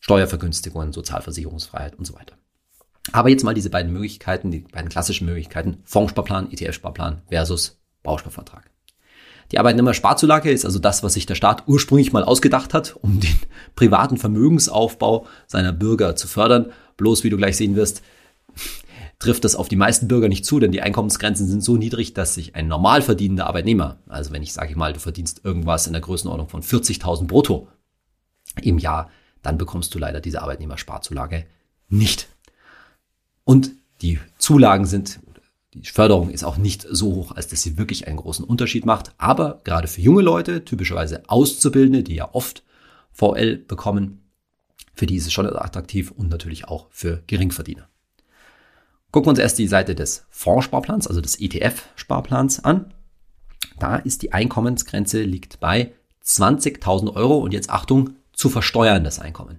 Steuervergünstigungen, 0.00 0.92
Sozialversicherungsfreiheit 0.92 1.96
und 1.96 2.04
so 2.04 2.14
weiter. 2.14 2.36
Aber 3.12 3.30
jetzt 3.30 3.44
mal 3.44 3.54
diese 3.54 3.70
beiden 3.70 3.92
Möglichkeiten, 3.92 4.50
die 4.50 4.60
beiden 4.60 4.90
klassischen 4.90 5.26
Möglichkeiten, 5.26 5.78
Fondssparplan, 5.84 6.50
ETF-Sparplan 6.50 7.22
versus 7.28 7.80
Bausparvertrag. 8.02 8.70
Die 9.50 9.58
Arbeitnehmersparzulage 9.58 10.50
ist 10.50 10.66
also 10.66 10.78
das, 10.78 11.02
was 11.02 11.14
sich 11.14 11.24
der 11.24 11.34
Staat 11.34 11.64
ursprünglich 11.66 12.12
mal 12.12 12.22
ausgedacht 12.22 12.74
hat, 12.74 12.96
um 13.00 13.18
den 13.18 13.38
privaten 13.76 14.18
Vermögensaufbau 14.18 15.26
seiner 15.46 15.72
Bürger 15.72 16.16
zu 16.16 16.28
fördern. 16.28 16.72
Bloß, 16.96 17.24
wie 17.24 17.30
du 17.30 17.36
gleich 17.36 17.56
sehen 17.56 17.74
wirst, 17.74 18.02
trifft 19.18 19.44
das 19.44 19.56
auf 19.56 19.68
die 19.68 19.76
meisten 19.76 20.06
Bürger 20.06 20.28
nicht 20.28 20.44
zu, 20.44 20.60
denn 20.60 20.72
die 20.72 20.82
Einkommensgrenzen 20.82 21.48
sind 21.48 21.64
so 21.64 21.76
niedrig, 21.76 22.12
dass 22.12 22.34
sich 22.34 22.54
ein 22.54 22.68
normal 22.68 23.00
verdienender 23.00 23.46
Arbeitnehmer, 23.46 23.98
also 24.06 24.32
wenn 24.32 24.42
ich 24.42 24.52
sage 24.52 24.76
mal, 24.76 24.92
du 24.92 25.00
verdienst 25.00 25.40
irgendwas 25.44 25.86
in 25.86 25.92
der 25.94 26.02
Größenordnung 26.02 26.48
von 26.48 26.62
40.000 26.62 27.26
brutto 27.26 27.68
im 28.60 28.78
Jahr, 28.78 29.10
dann 29.42 29.58
bekommst 29.58 29.94
du 29.94 29.98
leider 29.98 30.20
diese 30.20 30.42
Arbeitnehmersparzulage 30.42 31.46
nicht. 31.88 32.28
Und 33.44 33.70
die 34.02 34.20
Zulagen 34.38 34.84
sind, 34.84 35.20
die 35.74 35.84
Förderung 35.84 36.30
ist 36.30 36.44
auch 36.44 36.56
nicht 36.56 36.86
so 36.90 37.14
hoch, 37.14 37.32
als 37.32 37.48
dass 37.48 37.62
sie 37.62 37.78
wirklich 37.78 38.06
einen 38.06 38.16
großen 38.16 38.44
Unterschied 38.44 38.84
macht. 38.84 39.12
Aber 39.18 39.60
gerade 39.64 39.88
für 39.88 40.00
junge 40.00 40.22
Leute, 40.22 40.64
typischerweise 40.64 41.22
Auszubildende, 41.28 42.02
die 42.02 42.14
ja 42.14 42.28
oft 42.32 42.62
VL 43.12 43.56
bekommen, 43.56 44.22
für 44.94 45.06
die 45.06 45.16
ist 45.16 45.26
es 45.26 45.32
schon 45.32 45.46
attraktiv 45.46 46.10
und 46.10 46.28
natürlich 46.28 46.66
auch 46.66 46.88
für 46.90 47.22
Geringverdiener. 47.26 47.88
Gucken 49.10 49.26
wir 49.26 49.30
uns 49.30 49.38
erst 49.38 49.58
die 49.58 49.68
Seite 49.68 49.94
des 49.94 50.26
Fondssparplans, 50.28 51.06
also 51.06 51.20
des 51.20 51.40
ETF-Sparplans 51.40 52.64
an. 52.64 52.92
Da 53.78 53.96
ist 53.96 54.22
die 54.22 54.32
Einkommensgrenze 54.32 55.22
liegt 55.22 55.60
bei 55.60 55.92
20.000 56.24 57.14
Euro 57.14 57.38
und 57.38 57.52
jetzt 57.52 57.70
Achtung, 57.70 58.16
zu 58.38 58.48
versteuerndes 58.48 59.18
Einkommen. 59.18 59.58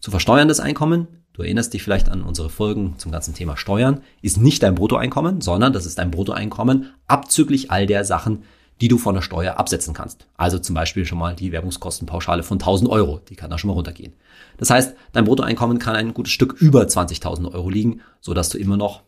Zu 0.00 0.10
versteuerndes 0.10 0.58
Einkommen, 0.58 1.06
du 1.34 1.42
erinnerst 1.42 1.74
dich 1.74 1.82
vielleicht 1.82 2.08
an 2.08 2.22
unsere 2.22 2.48
Folgen 2.48 2.94
zum 2.96 3.12
ganzen 3.12 3.34
Thema 3.34 3.58
Steuern, 3.58 4.00
ist 4.22 4.38
nicht 4.38 4.62
dein 4.62 4.74
Bruttoeinkommen, 4.74 5.42
sondern 5.42 5.74
das 5.74 5.84
ist 5.84 5.98
dein 5.98 6.10
Bruttoeinkommen 6.10 6.94
abzüglich 7.06 7.70
all 7.70 7.86
der 7.86 8.06
Sachen, 8.06 8.44
die 8.80 8.88
du 8.88 8.96
von 8.96 9.14
der 9.14 9.20
Steuer 9.20 9.58
absetzen 9.58 9.92
kannst. 9.92 10.26
Also 10.38 10.58
zum 10.58 10.74
Beispiel 10.74 11.04
schon 11.04 11.18
mal 11.18 11.36
die 11.36 11.52
Werbungskostenpauschale 11.52 12.42
von 12.42 12.54
1000 12.56 12.90
Euro, 12.90 13.20
die 13.28 13.36
kann 13.36 13.50
da 13.50 13.58
schon 13.58 13.68
mal 13.68 13.74
runtergehen. 13.74 14.14
Das 14.56 14.70
heißt, 14.70 14.96
dein 15.12 15.26
Bruttoeinkommen 15.26 15.78
kann 15.78 15.94
ein 15.94 16.14
gutes 16.14 16.32
Stück 16.32 16.54
über 16.54 16.84
20.000 16.84 17.52
Euro 17.52 17.68
liegen, 17.68 18.00
so 18.22 18.32
dass 18.32 18.48
du 18.48 18.56
immer 18.56 18.78
noch 18.78 19.02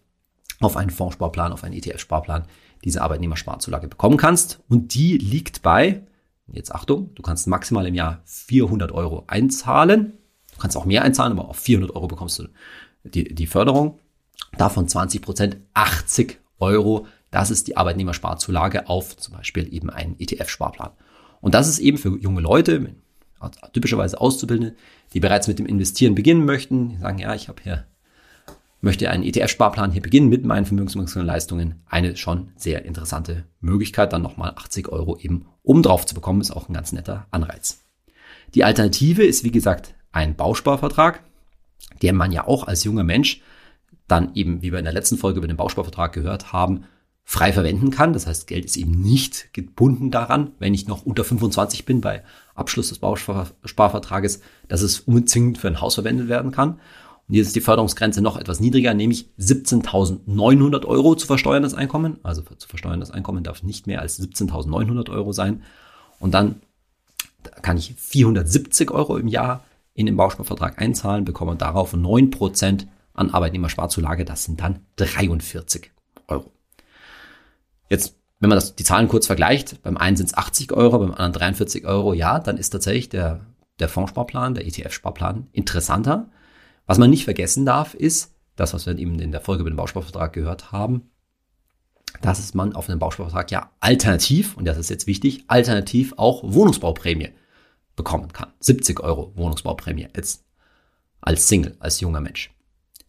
auf 0.61 0.77
einen 0.77 0.91
Fondssparplan, 0.91 1.53
auf 1.53 1.65
einen 1.65 1.75
ETF-Sparplan 1.75 2.45
diese 2.85 3.01
Arbeitnehmersparzulage 3.01 3.89
bekommen 3.89 4.19
kannst. 4.19 4.61
Und 4.69 4.93
die 4.95 5.17
liegt 5.17 5.63
bei 5.63 6.03
Jetzt 6.53 6.75
Achtung, 6.75 7.15
du 7.15 7.23
kannst 7.23 7.47
maximal 7.47 7.87
im 7.87 7.95
Jahr 7.95 8.21
400 8.27 8.93
Euro 8.93 9.25
einzahlen. 9.27 10.13
Du 10.55 10.61
kannst 10.61 10.77
auch 10.77 10.85
mehr 10.85 11.03
einzahlen, 11.03 11.33
aber 11.33 11.49
auf 11.49 11.57
400 11.57 11.97
Euro 11.97 12.09
bekommst 12.09 12.39
du 12.39 12.49
die, 13.05 13.35
die 13.35 13.47
Förderung. 13.47 13.99
Davon 14.59 14.87
20 14.87 15.23
Prozent, 15.23 15.57
80 15.75 16.39
Euro 16.59 17.07
Das 17.31 17.51
ist 17.51 17.67
die 17.67 17.79
Arbeitnehmersparzulage 17.79 18.89
auf 18.89 19.17
zum 19.17 19.35
Beispiel 19.35 19.73
eben 19.73 19.89
einen 19.89 20.17
ETF-Sparplan. 20.19 20.91
Und 21.41 21.55
das 21.55 21.67
ist 21.67 21.79
eben 21.79 21.97
für 21.97 22.19
junge 22.19 22.43
Leute, 22.43 22.95
typischerweise 23.73 24.21
Auszubildende, 24.21 24.77
die 25.15 25.21
bereits 25.21 25.49
mit 25.49 25.59
dem 25.59 25.67
Investieren 25.67 26.15
beginnen 26.15 26.45
möchten, 26.45 26.91
die 26.91 26.99
sagen, 26.99 27.19
ja, 27.19 27.35
ich 27.35 27.49
habe 27.49 27.63
hier, 27.63 27.87
möchte 28.83 29.09
einen 29.09 29.23
ETF-Sparplan 29.23 29.93
hier 29.93 30.03
beginnen 30.03 30.29
mit 30.29 30.45
meinen 30.45 30.67
vermögenswirksamen 30.67 31.27
Leistungen, 31.27 31.83
eine 31.87 32.17
schon 32.17 32.51
sehr 32.57 32.85
interessante 32.85 33.45
Möglichkeit, 33.61 34.13
dann 34.13 34.23
nochmal 34.23 34.53
80 34.57 34.89
Euro 34.89 35.17
eben 35.17 35.47
obendrauf 35.63 36.05
zu 36.05 36.15
bekommen, 36.15 36.41
ist 36.41 36.51
auch 36.51 36.69
ein 36.69 36.75
ganz 36.75 36.93
netter 36.93 37.27
Anreiz. 37.31 37.85
Die 38.55 38.65
Alternative 38.65 39.23
ist, 39.23 39.45
wie 39.45 39.53
gesagt, 39.53 39.95
ein 40.11 40.35
Bausparvertrag, 40.35 41.23
der 42.03 42.13
man 42.13 42.33
ja 42.33 42.47
auch 42.47 42.67
als 42.67 42.85
junger 42.85 43.05
Mensch 43.05 43.41
dann 44.09 44.35
eben, 44.35 44.63
wie 44.63 44.73
wir 44.73 44.79
in 44.79 44.85
der 44.85 44.93
letzten 44.93 45.17
Folge 45.17 45.39
über 45.39 45.47
den 45.47 45.57
Bausparvertrag 45.57 46.13
gehört 46.13 46.53
haben, 46.53 46.85
frei 47.25 47.53
verwenden 47.53 47.91
kann. 47.91 48.13
Das 48.13 48.27
heißt, 48.27 48.49
Geld 48.49 48.65
ist 48.65 48.77
eben 48.77 49.01
nicht 49.01 49.55
gebunden 49.55 50.11
daran, 50.11 50.51
wenn 50.59 50.75
ich 50.75 50.89
noch 50.89 51.07
unter 51.07 51.25
25 51.25 51.85
bin 51.85 52.01
bei 52.01 52.25
Abschluss 52.55 52.89
des 52.89 52.99
Bausparvertrages, 52.99 54.41
dass 54.69 54.83
es 54.83 55.01
unbedingt 55.01 55.59
für 55.59 55.69
ein 55.69 55.81
Haus 55.81 55.95
verwendet 55.95 56.29
werden 56.29 56.51
kann. 56.51 56.81
Und 57.29 57.35
hier 57.35 57.43
ist 57.43 57.55
die 57.55 57.61
Förderungsgrenze 57.61 58.21
noch 58.21 58.37
etwas 58.37 58.61
niedriger, 58.61 58.95
nämlich 58.95 59.31
17.900 59.39 60.85
Euro 60.85 61.15
zu 61.15 61.27
versteuerndes 61.27 61.75
Einkommen. 61.75 62.19
Also 62.23 62.43
zu 62.43 62.69
versteuerndes 62.69 63.11
Einkommen 63.11 63.45
darf 63.45 63.63
nicht 63.63 63.87
mehr 63.87 64.01
als 64.01 64.21
17.900 64.21 65.11
Euro 65.11 65.33
sein. 65.33 65.63
Und 66.19 66.35
dann 66.35 66.61
kann 67.63 67.77
ich 67.77 67.95
470 67.97 68.91
Euro 68.91 69.17
im 69.17 69.29
Jahr 69.29 69.65
in 69.95 70.07
den 70.07 70.17
Bausparvertrag 70.17 70.81
einzahlen, 70.81 71.25
bekomme 71.25 71.57
darauf 71.57 71.95
9% 71.95 72.87
an 73.15 73.31
Arbeitnehmersparzulage. 73.31 74.25
Das 74.25 74.45
sind 74.45 74.61
dann 74.61 74.81
43 74.97 75.91
Euro. 76.29 76.51
Jetzt, 77.89 78.17
wenn 78.41 78.49
man 78.49 78.57
das, 78.57 78.75
die 78.75 78.85
Zahlen 78.85 79.09
kurz 79.09 79.27
vergleicht, 79.27 79.83
beim 79.83 79.97
einen 79.97 80.17
sind 80.17 80.27
es 80.27 80.35
80 80.35 80.73
Euro, 80.73 80.99
beim 80.99 81.11
anderen 81.11 81.33
43 81.33 81.85
Euro, 81.85 82.15
ja, 82.15 82.39
dann 82.39 82.57
ist 82.57 82.71
tatsächlich 82.71 83.09
der, 83.11 83.41
der 83.81 83.89
Fondssparplan, 83.89 84.55
der 84.55 84.67
ETF-Sparplan 84.67 85.49
interessanter. 85.53 86.31
Was 86.87 86.99
man 86.99 87.11
nicht 87.11 87.25
vergessen 87.25 87.65
darf, 87.65 87.95
ist, 87.95 88.35
das, 88.57 88.75
was 88.75 88.87
wir 88.87 88.99
eben 88.99 89.19
in 89.19 89.33
der 89.33 89.41
Folge 89.41 89.63
über 89.63 89.71
den 89.71 89.77
Bausparvertrag 89.77 90.33
gehört 90.33 90.73
haben, 90.73 91.11
dass 92.21 92.53
man 92.55 92.75
auf 92.75 92.89
einem 92.89 92.99
Bausparvertrag 92.99 93.51
ja 93.51 93.71
alternativ, 93.81 94.57
und 94.57 94.67
das 94.67 94.77
ist 94.77 94.91
jetzt 94.91 95.07
wichtig, 95.07 95.45
alternativ 95.49 96.15
auch 96.17 96.43
Wohnungsbauprämie 96.45 97.31
bekommen 97.97 98.33
kann. 98.33 98.53
70 98.61 99.01
Euro 99.01 99.33
Wohnungsbauprämie 99.37 100.09
jetzt 100.15 100.45
als 101.21 101.49
Single, 101.49 101.77
als 101.79 102.01
junger 102.01 102.21
Mensch. 102.21 102.51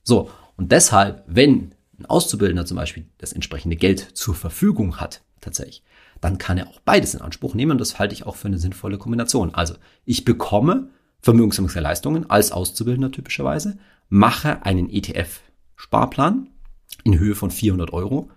So, 0.03 0.29
und 0.55 0.71
deshalb, 0.71 1.23
wenn 1.27 1.73
ein 1.99 2.05
Auszubildender 2.05 2.65
zum 2.65 2.77
Beispiel 2.77 3.07
das 3.17 3.33
entsprechende 3.33 3.75
Geld 3.75 3.99
zur 3.99 4.35
Verfügung 4.35 4.99
hat, 4.99 5.21
tatsächlich, 5.41 5.83
dann 6.21 6.37
kann 6.37 6.57
er 6.57 6.67
auch 6.67 6.79
beides 6.79 7.13
in 7.13 7.21
Anspruch 7.21 7.53
nehmen 7.53 7.71
und 7.71 7.81
das 7.81 7.99
halte 7.99 8.13
ich 8.13 8.25
auch 8.25 8.35
für 8.35 8.47
eine 8.47 8.57
sinnvolle 8.57 8.97
Kombination. 8.97 9.53
Also 9.53 9.75
ich 10.05 10.23
bekomme 10.23 10.89
vermögenswirksame 11.23 11.83
Leistungen 11.83 12.29
als 12.29 12.51
Auszubildender 12.51 13.11
typischerweise, 13.11 13.77
mache 14.09 14.65
einen 14.65 14.89
ETF-Sparplan 14.89 16.49
in 17.03 17.17
Höhe 17.17 17.33
von 17.33 17.49
400 17.49 17.91
Euro 17.93 18.29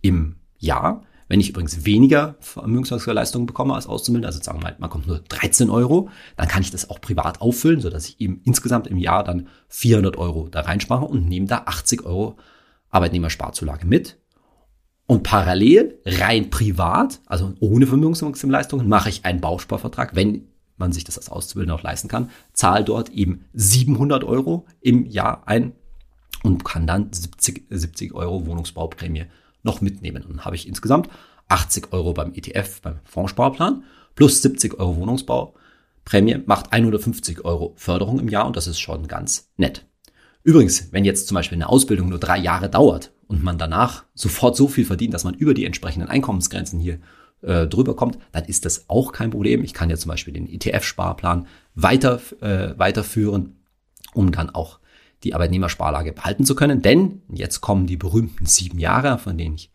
im 0.00 0.36
Jahr. 0.58 1.02
Wenn 1.28 1.40
ich 1.40 1.50
übrigens 1.50 1.84
weniger 1.84 2.36
Vermögenswirksame 2.40 3.46
bekomme 3.46 3.74
als 3.74 3.86
Auszubildender, 3.86 4.28
also 4.28 4.42
sagen 4.42 4.58
wir 4.58 4.64
mal, 4.64 4.76
man 4.78 4.90
kommt 4.90 5.06
nur 5.06 5.18
13 5.20 5.68
Euro, 5.68 6.08
dann 6.36 6.48
kann 6.48 6.62
ich 6.62 6.70
das 6.70 6.88
auch 6.88 7.00
privat 7.00 7.40
auffüllen, 7.40 7.80
sodass 7.80 8.08
ich 8.08 8.20
eben 8.20 8.40
insgesamt 8.44 8.86
im 8.86 8.98
Jahr 8.98 9.22
dann 9.22 9.48
400 9.68 10.16
Euro 10.16 10.48
da 10.48 10.60
reinspare 10.62 11.04
und 11.04 11.28
nehme 11.28 11.46
da 11.46 11.64
80 11.66 12.04
Euro 12.04 12.36
Arbeitnehmersparzulage 12.90 13.86
mit. 13.86 14.18
Und 15.06 15.22
parallel, 15.22 16.00
rein 16.06 16.48
privat, 16.48 17.20
also 17.26 17.52
ohne 17.60 17.86
Vermögenswirksame 17.86 18.84
mache 18.84 19.10
ich 19.10 19.26
einen 19.26 19.42
Bausparvertrag, 19.42 20.14
wenn 20.14 20.48
man 20.76 20.92
sich 20.92 21.04
das 21.04 21.18
als 21.18 21.28
Auszubildender 21.28 21.76
auch 21.76 21.82
leisten 21.82 22.08
kann, 22.08 22.30
zahle 22.52 22.84
dort 22.84 23.10
eben 23.10 23.44
700 23.52 24.24
Euro 24.24 24.66
im 24.80 25.06
Jahr 25.06 25.42
ein 25.46 25.72
und 26.42 26.64
kann 26.64 26.86
dann 26.86 27.12
70, 27.12 27.66
70 27.70 28.14
Euro 28.14 28.46
Wohnungsbauprämie 28.46 29.26
noch 29.62 29.80
mitnehmen. 29.80 30.22
Und 30.24 30.36
dann 30.36 30.44
habe 30.44 30.56
ich 30.56 30.68
insgesamt 30.68 31.08
80 31.48 31.92
Euro 31.92 32.12
beim 32.12 32.32
ETF, 32.34 32.80
beim 32.82 33.00
Fondssparplan 33.04 33.84
plus 34.14 34.42
70 34.42 34.78
Euro 34.78 34.96
Wohnungsbauprämie 34.96 36.42
macht 36.46 36.72
150 36.72 37.44
Euro 37.44 37.72
Förderung 37.76 38.20
im 38.20 38.28
Jahr 38.28 38.46
und 38.46 38.56
das 38.56 38.66
ist 38.66 38.80
schon 38.80 39.08
ganz 39.08 39.50
nett. 39.56 39.86
Übrigens, 40.42 40.92
wenn 40.92 41.04
jetzt 41.04 41.26
zum 41.26 41.36
Beispiel 41.36 41.56
eine 41.56 41.68
Ausbildung 41.68 42.10
nur 42.10 42.18
drei 42.18 42.38
Jahre 42.38 42.68
dauert 42.68 43.12
und 43.26 43.42
man 43.42 43.58
danach 43.58 44.04
sofort 44.14 44.56
so 44.56 44.68
viel 44.68 44.84
verdient, 44.84 45.14
dass 45.14 45.24
man 45.24 45.34
über 45.34 45.54
die 45.54 45.64
entsprechenden 45.64 46.08
Einkommensgrenzen 46.08 46.78
hier 46.78 46.98
äh, 47.44 47.66
drüber 47.66 47.94
kommt, 47.96 48.18
dann 48.32 48.44
ist 48.44 48.64
das 48.64 48.88
auch 48.88 49.12
kein 49.12 49.30
Problem. 49.30 49.62
Ich 49.64 49.74
kann 49.74 49.90
ja 49.90 49.96
zum 49.96 50.10
Beispiel 50.10 50.34
den 50.34 50.48
ETF-Sparplan 50.48 51.46
weiter, 51.74 52.20
äh, 52.40 52.78
weiterführen, 52.78 53.56
um 54.14 54.32
dann 54.32 54.50
auch 54.50 54.78
die 55.22 55.34
Arbeitnehmersparlage 55.34 56.12
behalten 56.12 56.44
zu 56.44 56.54
können. 56.54 56.82
Denn 56.82 57.22
jetzt 57.32 57.60
kommen 57.60 57.86
die 57.86 57.96
berühmten 57.96 58.46
sieben 58.46 58.78
Jahre, 58.78 59.18
von 59.18 59.38
denen 59.38 59.56
ich, 59.56 59.72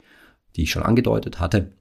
die 0.55 0.63
ich 0.63 0.71
schon 0.71 0.83
angedeutet 0.83 1.39
hatte. 1.39 1.73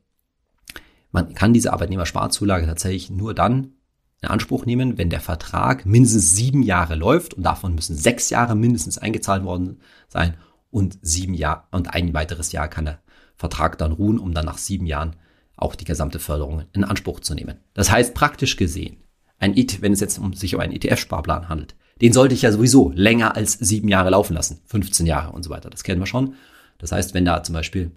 Man 1.10 1.34
kann 1.34 1.52
diese 1.52 1.72
Arbeitnehmersparzulage 1.72 2.66
tatsächlich 2.66 3.10
nur 3.10 3.34
dann 3.34 3.72
in 4.20 4.28
Anspruch 4.28 4.66
nehmen, 4.66 4.98
wenn 4.98 5.10
der 5.10 5.20
Vertrag 5.20 5.86
mindestens 5.86 6.34
sieben 6.34 6.62
Jahre 6.62 6.96
läuft 6.96 7.34
und 7.34 7.44
davon 7.44 7.74
müssen 7.74 7.96
sechs 7.96 8.30
Jahre 8.30 8.56
mindestens 8.56 8.98
eingezahlt 8.98 9.44
worden 9.44 9.80
sein 10.08 10.34
und 10.70 10.98
sieben 11.02 11.34
Jahre 11.34 11.62
und 11.70 11.94
ein 11.94 12.14
weiteres 12.14 12.52
Jahr 12.52 12.68
kann 12.68 12.86
der 12.86 12.98
Vertrag 13.36 13.78
dann 13.78 13.92
ruhen, 13.92 14.18
um 14.18 14.34
dann 14.34 14.46
nach 14.46 14.58
sieben 14.58 14.86
Jahren 14.86 15.14
auch 15.58 15.74
die 15.74 15.84
gesamte 15.84 16.18
Förderung 16.18 16.64
in 16.72 16.84
Anspruch 16.84 17.20
zu 17.20 17.34
nehmen. 17.34 17.58
Das 17.74 17.90
heißt 17.90 18.14
praktisch 18.14 18.56
gesehen, 18.56 18.98
ein 19.38 19.56
IT, 19.56 19.82
wenn 19.82 19.92
es 19.92 20.00
jetzt 20.00 20.18
um 20.18 20.32
sich 20.32 20.54
um 20.54 20.60
einen 20.60 20.72
ETF-Sparplan 20.72 21.48
handelt, 21.48 21.74
den 22.00 22.12
sollte 22.12 22.34
ich 22.34 22.42
ja 22.42 22.52
sowieso 22.52 22.92
länger 22.94 23.36
als 23.36 23.54
sieben 23.54 23.88
Jahre 23.88 24.10
laufen 24.10 24.34
lassen, 24.34 24.60
15 24.66 25.06
Jahre 25.06 25.32
und 25.32 25.42
so 25.42 25.50
weiter. 25.50 25.70
Das 25.70 25.82
kennen 25.82 26.00
wir 26.00 26.06
schon. 26.06 26.34
Das 26.78 26.92
heißt, 26.92 27.12
wenn 27.14 27.24
da 27.24 27.42
zum 27.42 27.54
Beispiel 27.54 27.90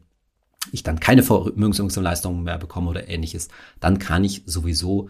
ich 0.72 0.84
dann 0.84 1.00
keine 1.00 1.24
Vermögensleistungen 1.24 2.44
mehr 2.44 2.58
bekomme 2.58 2.90
oder 2.90 3.08
ähnliches, 3.08 3.50
dann 3.80 4.00
kann 4.00 4.24
ich 4.24 4.44
sowieso 4.46 5.10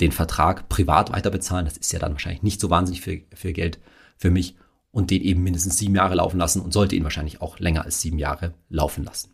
den 0.00 0.12
Vertrag 0.12 0.68
privat 0.68 1.12
weiter 1.12 1.30
bezahlen. 1.30 1.64
Das 1.64 1.76
ist 1.76 1.92
ja 1.92 1.98
dann 1.98 2.12
wahrscheinlich 2.12 2.42
nicht 2.42 2.60
so 2.60 2.70
wahnsinnig 2.70 3.02
viel, 3.02 3.24
viel 3.34 3.52
Geld 3.52 3.78
für 4.16 4.30
mich 4.30 4.56
und 4.90 5.10
den 5.10 5.22
eben 5.22 5.42
mindestens 5.42 5.78
sieben 5.78 5.94
Jahre 5.94 6.16
laufen 6.16 6.38
lassen 6.38 6.60
und 6.60 6.72
sollte 6.72 6.96
ihn 6.96 7.04
wahrscheinlich 7.04 7.40
auch 7.40 7.58
länger 7.58 7.84
als 7.84 8.00
sieben 8.00 8.18
Jahre 8.18 8.54
laufen 8.68 9.04
lassen. 9.04 9.31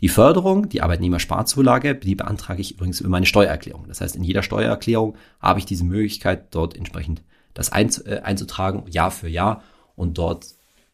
Die 0.00 0.08
Förderung, 0.08 0.68
die 0.68 0.82
Arbeitnehmersparzulage, 0.82 1.94
die 1.94 2.14
beantrage 2.14 2.62
ich 2.62 2.72
übrigens 2.72 3.00
über 3.00 3.10
meine 3.10 3.26
Steuererklärung. 3.26 3.84
Das 3.88 4.00
heißt, 4.00 4.16
in 4.16 4.24
jeder 4.24 4.42
Steuererklärung 4.42 5.16
habe 5.40 5.58
ich 5.58 5.66
diese 5.66 5.84
Möglichkeit, 5.84 6.54
dort 6.54 6.76
entsprechend 6.76 7.22
das 7.52 7.68
äh, 7.70 8.20
einzutragen, 8.22 8.84
Jahr 8.88 9.10
für 9.10 9.28
Jahr. 9.28 9.62
Und 9.96 10.16
dort 10.16 10.46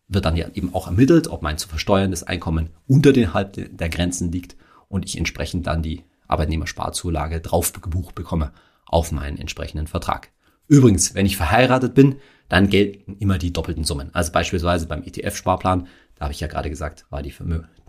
wird 0.08 0.24
dann 0.24 0.36
ja 0.36 0.48
eben 0.54 0.74
auch 0.74 0.86
ermittelt, 0.86 1.28
ob 1.28 1.42
mein 1.42 1.58
zu 1.58 1.68
versteuerndes 1.68 2.24
Einkommen 2.24 2.70
unter 2.86 3.12
den 3.12 3.32
Halb 3.34 3.52
der 3.54 3.88
Grenzen 3.88 4.32
liegt 4.32 4.56
und 4.88 5.04
ich 5.04 5.16
entsprechend 5.16 5.66
dann 5.66 5.82
die 5.82 6.02
Arbeitnehmersparzulage 6.28 7.40
drauf 7.40 7.72
gebucht 7.72 8.14
bekomme 8.14 8.52
auf 8.86 9.12
meinen 9.12 9.38
entsprechenden 9.38 9.86
Vertrag. 9.86 10.30
Übrigens, 10.68 11.14
wenn 11.14 11.26
ich 11.26 11.36
verheiratet 11.36 11.94
bin, 11.94 12.16
dann 12.48 12.68
gelten 12.68 13.16
immer 13.18 13.38
die 13.38 13.52
doppelten 13.52 13.84
Summen. 13.84 14.10
Also 14.12 14.32
beispielsweise 14.32 14.86
beim 14.86 15.02
ETF-Sparplan, 15.02 15.86
da 16.16 16.24
habe 16.24 16.32
ich 16.32 16.40
ja 16.40 16.48
gerade 16.48 16.70
gesagt, 16.70 17.06
war 17.10 17.22
die, 17.22 17.34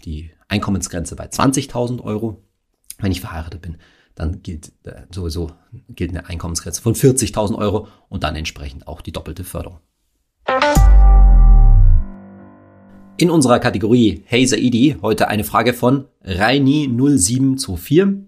die 0.05 0.31
Einkommensgrenze 0.47 1.15
bei 1.15 1.25
20.000 1.25 2.01
Euro. 2.01 2.43
Wenn 2.99 3.11
ich 3.11 3.21
verheiratet 3.21 3.61
bin, 3.61 3.77
dann 4.15 4.41
gilt 4.41 4.71
äh, 4.83 5.03
sowieso 5.11 5.51
gilt 5.89 6.11
eine 6.11 6.27
Einkommensgrenze 6.27 6.81
von 6.81 6.95
40.000 6.95 7.55
Euro 7.55 7.87
und 8.09 8.23
dann 8.23 8.35
entsprechend 8.35 8.87
auch 8.87 9.01
die 9.01 9.11
doppelte 9.11 9.43
Förderung. 9.43 9.79
In 13.17 13.29
unserer 13.29 13.59
Kategorie 13.59 14.23
Hey 14.25 14.45
Saidi 14.45 14.97
heute 15.01 15.27
eine 15.27 15.43
Frage 15.43 15.73
von 15.73 16.05
Reini0724. 16.23 18.23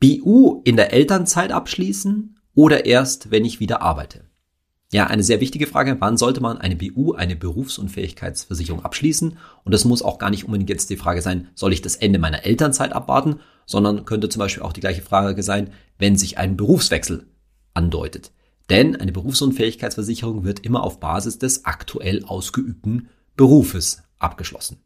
BU 0.00 0.60
in 0.64 0.76
der 0.76 0.92
Elternzeit 0.92 1.52
abschließen 1.52 2.38
oder 2.54 2.86
erst, 2.86 3.30
wenn 3.30 3.44
ich 3.44 3.60
wieder 3.60 3.82
arbeite? 3.82 4.24
Ja, 4.92 5.06
eine 5.06 5.22
sehr 5.22 5.40
wichtige 5.40 5.66
Frage. 5.66 5.96
Wann 5.98 6.16
sollte 6.16 6.40
man 6.40 6.58
eine 6.58 6.76
BU, 6.76 7.14
eine 7.14 7.36
Berufsunfähigkeitsversicherung 7.36 8.84
abschließen? 8.84 9.36
Und 9.64 9.72
das 9.72 9.84
muss 9.84 10.02
auch 10.02 10.18
gar 10.18 10.30
nicht 10.30 10.44
unbedingt 10.44 10.70
jetzt 10.70 10.90
die 10.90 10.96
Frage 10.96 11.22
sein, 11.22 11.48
soll 11.54 11.72
ich 11.72 11.82
das 11.82 11.96
Ende 11.96 12.18
meiner 12.18 12.44
Elternzeit 12.44 12.92
abwarten, 12.92 13.40
sondern 13.66 14.04
könnte 14.04 14.28
zum 14.28 14.40
Beispiel 14.40 14.62
auch 14.62 14.72
die 14.72 14.80
gleiche 14.80 15.02
Frage 15.02 15.42
sein, 15.42 15.70
wenn 15.98 16.16
sich 16.16 16.38
ein 16.38 16.56
Berufswechsel 16.56 17.26
andeutet. 17.72 18.30
Denn 18.70 18.96
eine 18.96 19.12
Berufsunfähigkeitsversicherung 19.12 20.44
wird 20.44 20.60
immer 20.60 20.82
auf 20.82 21.00
Basis 21.00 21.38
des 21.38 21.64
aktuell 21.64 22.24
ausgeübten 22.24 23.08
Berufes 23.36 24.02
abgeschlossen. 24.18 24.78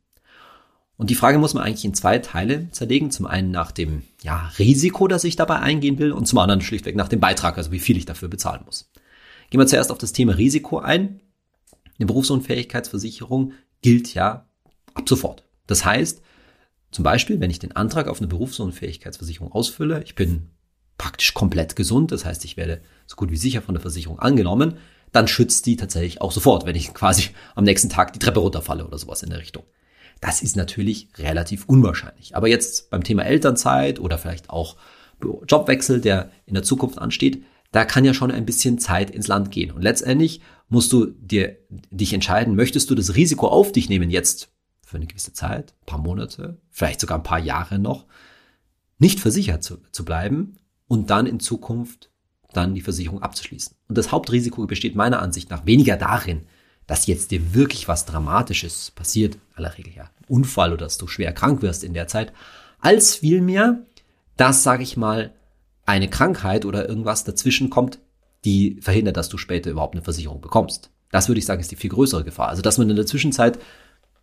Und 0.96 1.10
die 1.10 1.14
Frage 1.14 1.38
muss 1.38 1.54
man 1.54 1.62
eigentlich 1.62 1.84
in 1.84 1.94
zwei 1.94 2.18
Teile 2.18 2.70
zerlegen. 2.72 3.12
Zum 3.12 3.26
einen 3.26 3.52
nach 3.52 3.70
dem 3.70 4.02
ja, 4.22 4.50
Risiko, 4.58 5.06
das 5.06 5.22
ich 5.22 5.36
dabei 5.36 5.60
eingehen 5.60 5.98
will 5.98 6.12
und 6.12 6.26
zum 6.26 6.40
anderen 6.40 6.60
schlichtweg 6.60 6.96
nach 6.96 7.08
dem 7.08 7.20
Beitrag, 7.20 7.56
also 7.56 7.70
wie 7.70 7.78
viel 7.78 7.96
ich 7.96 8.04
dafür 8.04 8.28
bezahlen 8.28 8.62
muss. 8.66 8.90
Gehen 9.50 9.60
wir 9.60 9.66
zuerst 9.66 9.90
auf 9.90 9.98
das 9.98 10.12
Thema 10.12 10.36
Risiko 10.36 10.78
ein. 10.78 11.20
Eine 11.98 12.06
Berufsunfähigkeitsversicherung 12.06 13.52
gilt 13.82 14.14
ja 14.14 14.46
ab 14.94 15.08
sofort. 15.08 15.44
Das 15.66 15.84
heißt, 15.84 16.22
Zum 16.90 17.04
Beispiel, 17.04 17.40
wenn 17.40 17.50
ich 17.50 17.58
den 17.58 17.76
Antrag 17.76 18.08
auf 18.08 18.18
eine 18.18 18.28
Berufsunfähigkeitsversicherung 18.28 19.52
ausfülle, 19.52 20.02
ich 20.04 20.14
bin 20.14 20.50
praktisch 20.96 21.34
komplett 21.34 21.76
gesund, 21.76 22.12
das 22.12 22.24
heißt, 22.24 22.44
ich 22.44 22.56
werde 22.56 22.80
so 23.06 23.16
gut 23.16 23.30
wie 23.30 23.36
sicher 23.36 23.62
von 23.62 23.74
der 23.74 23.82
Versicherung 23.82 24.18
angenommen, 24.18 24.78
dann 25.12 25.28
schützt 25.28 25.66
die 25.66 25.76
tatsächlich 25.76 26.20
auch 26.20 26.32
sofort, 26.32 26.66
wenn 26.66 26.76
ich 26.76 26.94
quasi 26.94 27.30
am 27.54 27.64
nächsten 27.64 27.88
Tag 27.90 28.12
die 28.12 28.18
Treppe 28.18 28.40
runterfalle 28.40 28.86
oder 28.86 28.98
sowas 28.98 29.22
in 29.22 29.30
der 29.30 29.38
Richtung. 29.38 29.64
Das 30.20 30.42
ist 30.42 30.56
natürlich 30.56 31.08
relativ 31.18 31.66
unwahrscheinlich. 31.66 32.34
Aber 32.34 32.48
jetzt 32.48 32.90
beim 32.90 33.04
Thema 33.04 33.24
Elternzeit 33.24 34.00
oder 34.00 34.18
vielleicht 34.18 34.50
auch 34.50 34.76
Jobwechsel, 35.20 36.00
der 36.00 36.30
in 36.46 36.54
der 36.54 36.62
Zukunft 36.62 36.98
ansteht, 36.98 37.44
da 37.72 37.84
kann 37.84 38.04
ja 38.04 38.14
schon 38.14 38.30
ein 38.30 38.46
bisschen 38.46 38.78
Zeit 38.78 39.10
ins 39.10 39.28
Land 39.28 39.50
gehen. 39.50 39.70
Und 39.70 39.82
letztendlich 39.82 40.40
musst 40.68 40.92
du 40.92 41.06
dir, 41.06 41.56
dich 41.68 42.12
entscheiden, 42.12 42.54
möchtest 42.54 42.90
du 42.90 42.94
das 42.94 43.14
Risiko 43.14 43.48
auf 43.48 43.72
dich 43.72 43.88
nehmen, 43.88 44.10
jetzt 44.10 44.50
für 44.84 44.96
eine 44.96 45.06
gewisse 45.06 45.34
Zeit, 45.34 45.74
paar 45.84 45.98
Monate, 45.98 46.58
vielleicht 46.70 47.00
sogar 47.00 47.18
ein 47.18 47.24
paar 47.24 47.38
Jahre 47.38 47.78
noch, 47.78 48.06
nicht 48.98 49.20
versichert 49.20 49.62
zu, 49.62 49.78
zu 49.92 50.04
bleiben 50.04 50.56
und 50.86 51.10
dann 51.10 51.26
in 51.26 51.40
Zukunft 51.40 52.10
dann 52.52 52.74
die 52.74 52.80
Versicherung 52.80 53.22
abzuschließen. 53.22 53.76
Und 53.88 53.98
das 53.98 54.10
Hauptrisiko 54.10 54.66
besteht 54.66 54.96
meiner 54.96 55.20
Ansicht 55.20 55.50
nach 55.50 55.66
weniger 55.66 55.96
darin, 55.96 56.46
dass 56.86 57.06
jetzt 57.06 57.30
dir 57.30 57.54
wirklich 57.54 57.86
was 57.86 58.06
Dramatisches 58.06 58.92
passiert, 58.92 59.38
aller 59.54 59.76
Regel 59.76 59.92
ja, 59.94 60.04
ein 60.04 60.24
Unfall 60.28 60.72
oder 60.72 60.86
dass 60.86 60.96
du 60.96 61.06
schwer 61.06 61.32
krank 61.32 61.60
wirst 61.60 61.84
in 61.84 61.92
der 61.92 62.08
Zeit, 62.08 62.32
als 62.80 63.16
vielmehr, 63.16 63.84
dass, 64.38 64.62
sage 64.62 64.82
ich 64.82 64.96
mal, 64.96 65.34
eine 65.88 66.08
Krankheit 66.08 66.66
oder 66.66 66.86
irgendwas 66.86 67.24
dazwischen 67.24 67.70
kommt, 67.70 67.98
die 68.44 68.76
verhindert, 68.80 69.16
dass 69.16 69.30
du 69.30 69.38
später 69.38 69.70
überhaupt 69.70 69.94
eine 69.94 70.04
Versicherung 70.04 70.42
bekommst. 70.42 70.90
Das 71.10 71.28
würde 71.28 71.38
ich 71.38 71.46
sagen, 71.46 71.62
ist 71.62 71.70
die 71.70 71.76
viel 71.76 71.90
größere 71.90 72.24
Gefahr. 72.24 72.48
Also, 72.48 72.60
dass 72.60 72.76
man 72.76 72.90
in 72.90 72.96
der 72.96 73.06
Zwischenzeit, 73.06 73.58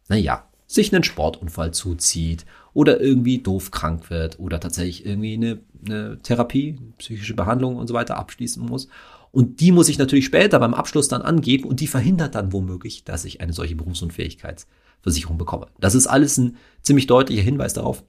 naja, 0.07 0.47
sich 0.67 0.93
einen 0.93 1.03
Sportunfall 1.03 1.73
zuzieht 1.73 2.45
oder 2.73 3.01
irgendwie 3.01 3.39
doof 3.39 3.71
krank 3.71 4.11
wird 4.11 4.39
oder 4.39 4.59
tatsächlich 4.59 5.05
irgendwie 5.05 5.33
eine, 5.33 5.59
eine 5.85 6.19
Therapie, 6.21 6.77
psychische 6.99 7.33
Behandlung 7.33 7.77
und 7.77 7.87
so 7.87 7.95
weiter 7.95 8.17
abschließen 8.17 8.63
muss. 8.63 8.87
Und 9.31 9.59
die 9.59 9.71
muss 9.71 9.89
ich 9.89 9.97
natürlich 9.97 10.25
später 10.25 10.59
beim 10.59 10.75
Abschluss 10.75 11.07
dann 11.07 11.23
angeben 11.23 11.67
und 11.67 11.79
die 11.79 11.87
verhindert 11.87 12.35
dann 12.35 12.53
womöglich, 12.53 13.03
dass 13.03 13.25
ich 13.25 13.41
eine 13.41 13.53
solche 13.53 13.75
Berufsunfähigkeitsversicherung 13.75 15.39
bekomme. 15.39 15.67
Das 15.79 15.95
ist 15.95 16.07
alles 16.07 16.37
ein 16.37 16.57
ziemlich 16.83 17.07
deutlicher 17.07 17.41
Hinweis 17.41 17.73
darauf, 17.73 18.03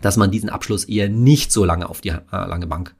dass 0.00 0.16
man 0.16 0.30
diesen 0.30 0.50
Abschluss 0.50 0.84
eher 0.84 1.08
nicht 1.08 1.52
so 1.52 1.64
lange 1.64 1.88
auf 1.88 2.00
die 2.00 2.10
äh, 2.10 2.20
lange 2.30 2.66
Bank 2.66 2.94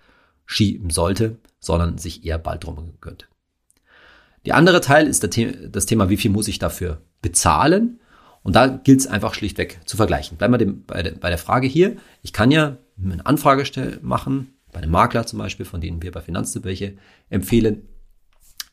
schieben 0.47 0.91
sollte, 0.91 1.39
sondern 1.61 1.99
sich 1.99 2.25
eher 2.25 2.39
bald 2.39 2.65
drum 2.65 2.95
könnte. 3.01 3.27
Der 4.47 4.57
andere 4.57 4.81
Teil 4.81 5.07
ist 5.07 5.23
das 5.23 5.87
Thema, 5.87 6.09
wie 6.09 6.17
viel 6.17 6.31
muss 6.31 6.49
ich 6.49 6.59
dafür 6.59 7.03
bezahlen? 7.21 8.01
Und 8.43 8.57
da 8.57 8.67
gilt 8.67 9.01
es 9.01 9.07
einfach 9.07 9.35
schlichtweg 9.35 9.81
zu 9.85 9.97
vergleichen. 9.97 10.39
Bleiben 10.39 10.55
wir 10.55 10.59
dem, 10.59 10.85
bei, 10.85 11.03
der, 11.03 11.13
bei 11.13 11.29
der 11.29 11.39
Frage 11.39 11.67
hier. 11.67 11.97
Ich 12.23 12.33
kann 12.33 12.51
ja 12.51 12.79
eine 13.03 13.27
Anfrage 13.27 13.99
machen, 14.01 14.55
bei 14.73 14.81
einem 14.81 14.93
Makler 14.93 15.27
zum 15.27 15.39
Beispiel, 15.39 15.67
von 15.67 15.81
denen 15.81 16.03
wir 16.03 16.13
bei 16.13 16.21
Finanztipp 16.21 16.65
welche 16.65 16.97
empfehlen. 17.29 17.89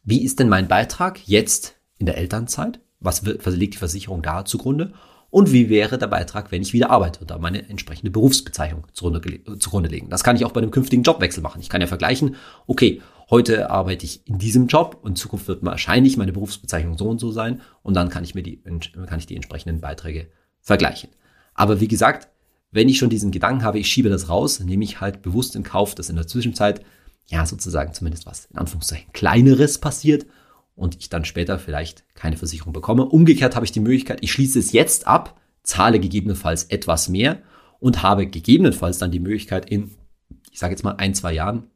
Wie 0.03 0.23
ist 0.23 0.39
denn 0.39 0.49
mein 0.49 0.67
Beitrag 0.67 1.27
jetzt 1.27 1.75
in 1.97 2.05
der 2.05 2.17
Elternzeit? 2.17 2.79
Was, 2.99 3.25
wird, 3.25 3.45
was 3.45 3.55
liegt 3.55 3.73
die 3.73 3.79
Versicherung 3.79 4.21
da 4.21 4.45
zugrunde? 4.45 4.93
Und 5.29 5.51
wie 5.51 5.69
wäre 5.69 5.97
der 5.97 6.07
Beitrag, 6.07 6.51
wenn 6.51 6.61
ich 6.61 6.73
wieder 6.73 6.89
arbeite 6.89 7.19
und 7.19 7.29
da 7.29 7.37
meine 7.37 7.67
entsprechende 7.67 8.11
Berufsbezeichnung 8.11 8.85
zugrunde, 8.93 9.41
zugrunde 9.59 9.89
legen? 9.89 10.09
Das 10.09 10.23
kann 10.23 10.35
ich 10.35 10.45
auch 10.45 10.51
bei 10.51 10.61
einem 10.61 10.71
künftigen 10.71 11.03
Jobwechsel 11.03 11.43
machen. 11.43 11.61
Ich 11.61 11.69
kann 11.69 11.81
ja 11.81 11.87
vergleichen, 11.87 12.35
okay, 12.67 13.01
heute 13.29 13.69
arbeite 13.69 14.05
ich 14.05 14.25
in 14.27 14.37
diesem 14.37 14.67
Job 14.67 14.99
und 15.01 15.11
in 15.11 15.15
Zukunft 15.15 15.47
wird 15.47 15.63
wahrscheinlich 15.63 16.17
meine 16.17 16.31
Berufsbezeichnung 16.31 16.97
so 16.97 17.09
und 17.09 17.19
so 17.19 17.31
sein 17.31 17.61
und 17.83 17.95
dann 17.95 18.09
kann 18.09 18.23
ich 18.23 18.35
mir 18.35 18.43
die, 18.43 18.61
kann 19.07 19.19
ich 19.19 19.25
die 19.25 19.35
entsprechenden 19.35 19.81
Beiträge 19.81 20.27
vergleichen. 20.61 21.09
Aber 21.53 21.79
wie 21.79 21.87
gesagt, 21.87 22.29
wenn 22.71 22.89
ich 22.89 22.97
schon 22.97 23.09
diesen 23.09 23.31
Gedanken 23.31 23.63
habe, 23.63 23.79
ich 23.79 23.87
schiebe 23.87 24.09
das 24.09 24.29
raus, 24.29 24.59
nehme 24.59 24.83
ich 24.83 25.01
halt 25.01 25.21
bewusst 25.21 25.55
in 25.55 25.63
Kauf, 25.63 25.95
dass 25.95 26.09
in 26.09 26.17
der 26.17 26.27
Zwischenzeit 26.27 26.81
ja 27.27 27.45
sozusagen 27.45 27.93
zumindest 27.93 28.25
was 28.25 28.45
in 28.45 28.57
Anführungszeichen 28.57 29.11
kleineres 29.13 29.79
passiert 29.79 30.25
und 30.75 30.97
ich 30.99 31.09
dann 31.09 31.25
später 31.25 31.57
vielleicht 31.57 32.03
keine 32.15 32.37
Versicherung 32.37 32.73
bekomme. 32.73 33.05
Umgekehrt 33.05 33.55
habe 33.55 33.65
ich 33.65 33.71
die 33.71 33.79
Möglichkeit, 33.79 34.19
ich 34.21 34.31
schließe 34.31 34.59
es 34.59 34.71
jetzt 34.71 35.07
ab, 35.07 35.39
zahle 35.63 35.99
gegebenenfalls 35.99 36.65
etwas 36.65 37.09
mehr 37.09 37.39
und 37.79 38.03
habe 38.03 38.27
gegebenenfalls 38.27 38.97
dann 38.97 39.11
die 39.11 39.19
Möglichkeit 39.19 39.69
in, 39.69 39.91
ich 40.51 40.59
sage 40.59 40.73
jetzt 40.73 40.83
mal 40.83 40.95
ein, 40.97 41.13
zwei 41.13 41.33
Jahren 41.33 41.69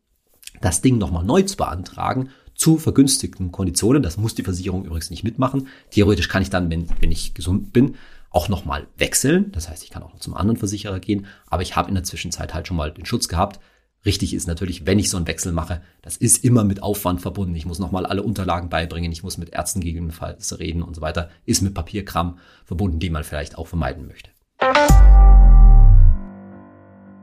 das 0.62 0.82
Ding 0.82 0.98
nochmal 0.98 1.24
neu 1.24 1.44
zu 1.44 1.58
beantragen 1.58 2.30
zu 2.60 2.78
vergünstigten 2.78 3.54
Konditionen. 3.54 4.04
Das 4.04 4.18
muss 4.18 4.36
die 4.36 4.44
Versicherung 4.44 4.84
übrigens 4.84 5.10
nicht 5.10 5.24
mitmachen. 5.24 5.70
Theoretisch 5.92 6.28
kann 6.28 6.42
ich 6.42 6.50
dann, 6.50 6.70
wenn, 6.70 6.88
wenn 7.00 7.12
ich 7.12 7.34
gesund 7.34 7.72
bin, 7.72 7.96
auch 8.32 8.50
nochmal 8.50 8.88
wechseln. 8.98 9.52
Das 9.54 9.70
heißt, 9.70 9.84
ich 9.84 9.90
kann 9.90 10.04
auch 10.04 10.14
noch 10.14 10.20
zum 10.20 10.36
anderen 10.36 10.58
Versicherer 10.58 11.00
gehen, 11.00 11.26
aber 11.48 11.62
ich 11.62 11.78
habe 11.78 11.88
in 11.88 11.96
der 11.96 12.04
Zwischenzeit 12.04 12.54
halt 12.54 12.68
schon 12.68 12.78
mal 12.78 12.92
den 12.92 13.06
Schutz 13.06 13.30
gehabt. 13.30 13.62
Richtig 14.06 14.34
ist 14.34 14.48
natürlich, 14.48 14.86
wenn 14.86 14.98
ich 14.98 15.10
so 15.10 15.18
einen 15.18 15.28
Wechsel 15.28 15.52
mache, 15.52 15.82
das 16.02 16.16
ist 16.16 16.46
immer 16.46 16.64
mit 16.64 16.82
Aufwand 16.82 17.22
verbunden. 17.22 17.54
Ich 17.56 17.66
muss 17.66 17.80
nochmal 17.80 18.06
alle 18.06 18.24
Unterlagen 18.24 18.70
beibringen, 18.70 19.12
ich 19.12 19.24
muss 19.24 19.38
mit 19.38 19.50
Ärzten 19.50 19.82
gegebenenfalls 19.82 20.58
reden 20.58 20.84
und 20.84 20.96
so 20.96 21.02
weiter. 21.02 21.30
Ist 21.46 21.62
mit 21.62 21.74
Papierkram 21.74 22.38
verbunden, 22.64 23.00
den 23.00 23.12
man 23.12 23.26
vielleicht 23.26 23.58
auch 23.58 23.68
vermeiden 23.68 24.08
möchte. 24.08 24.30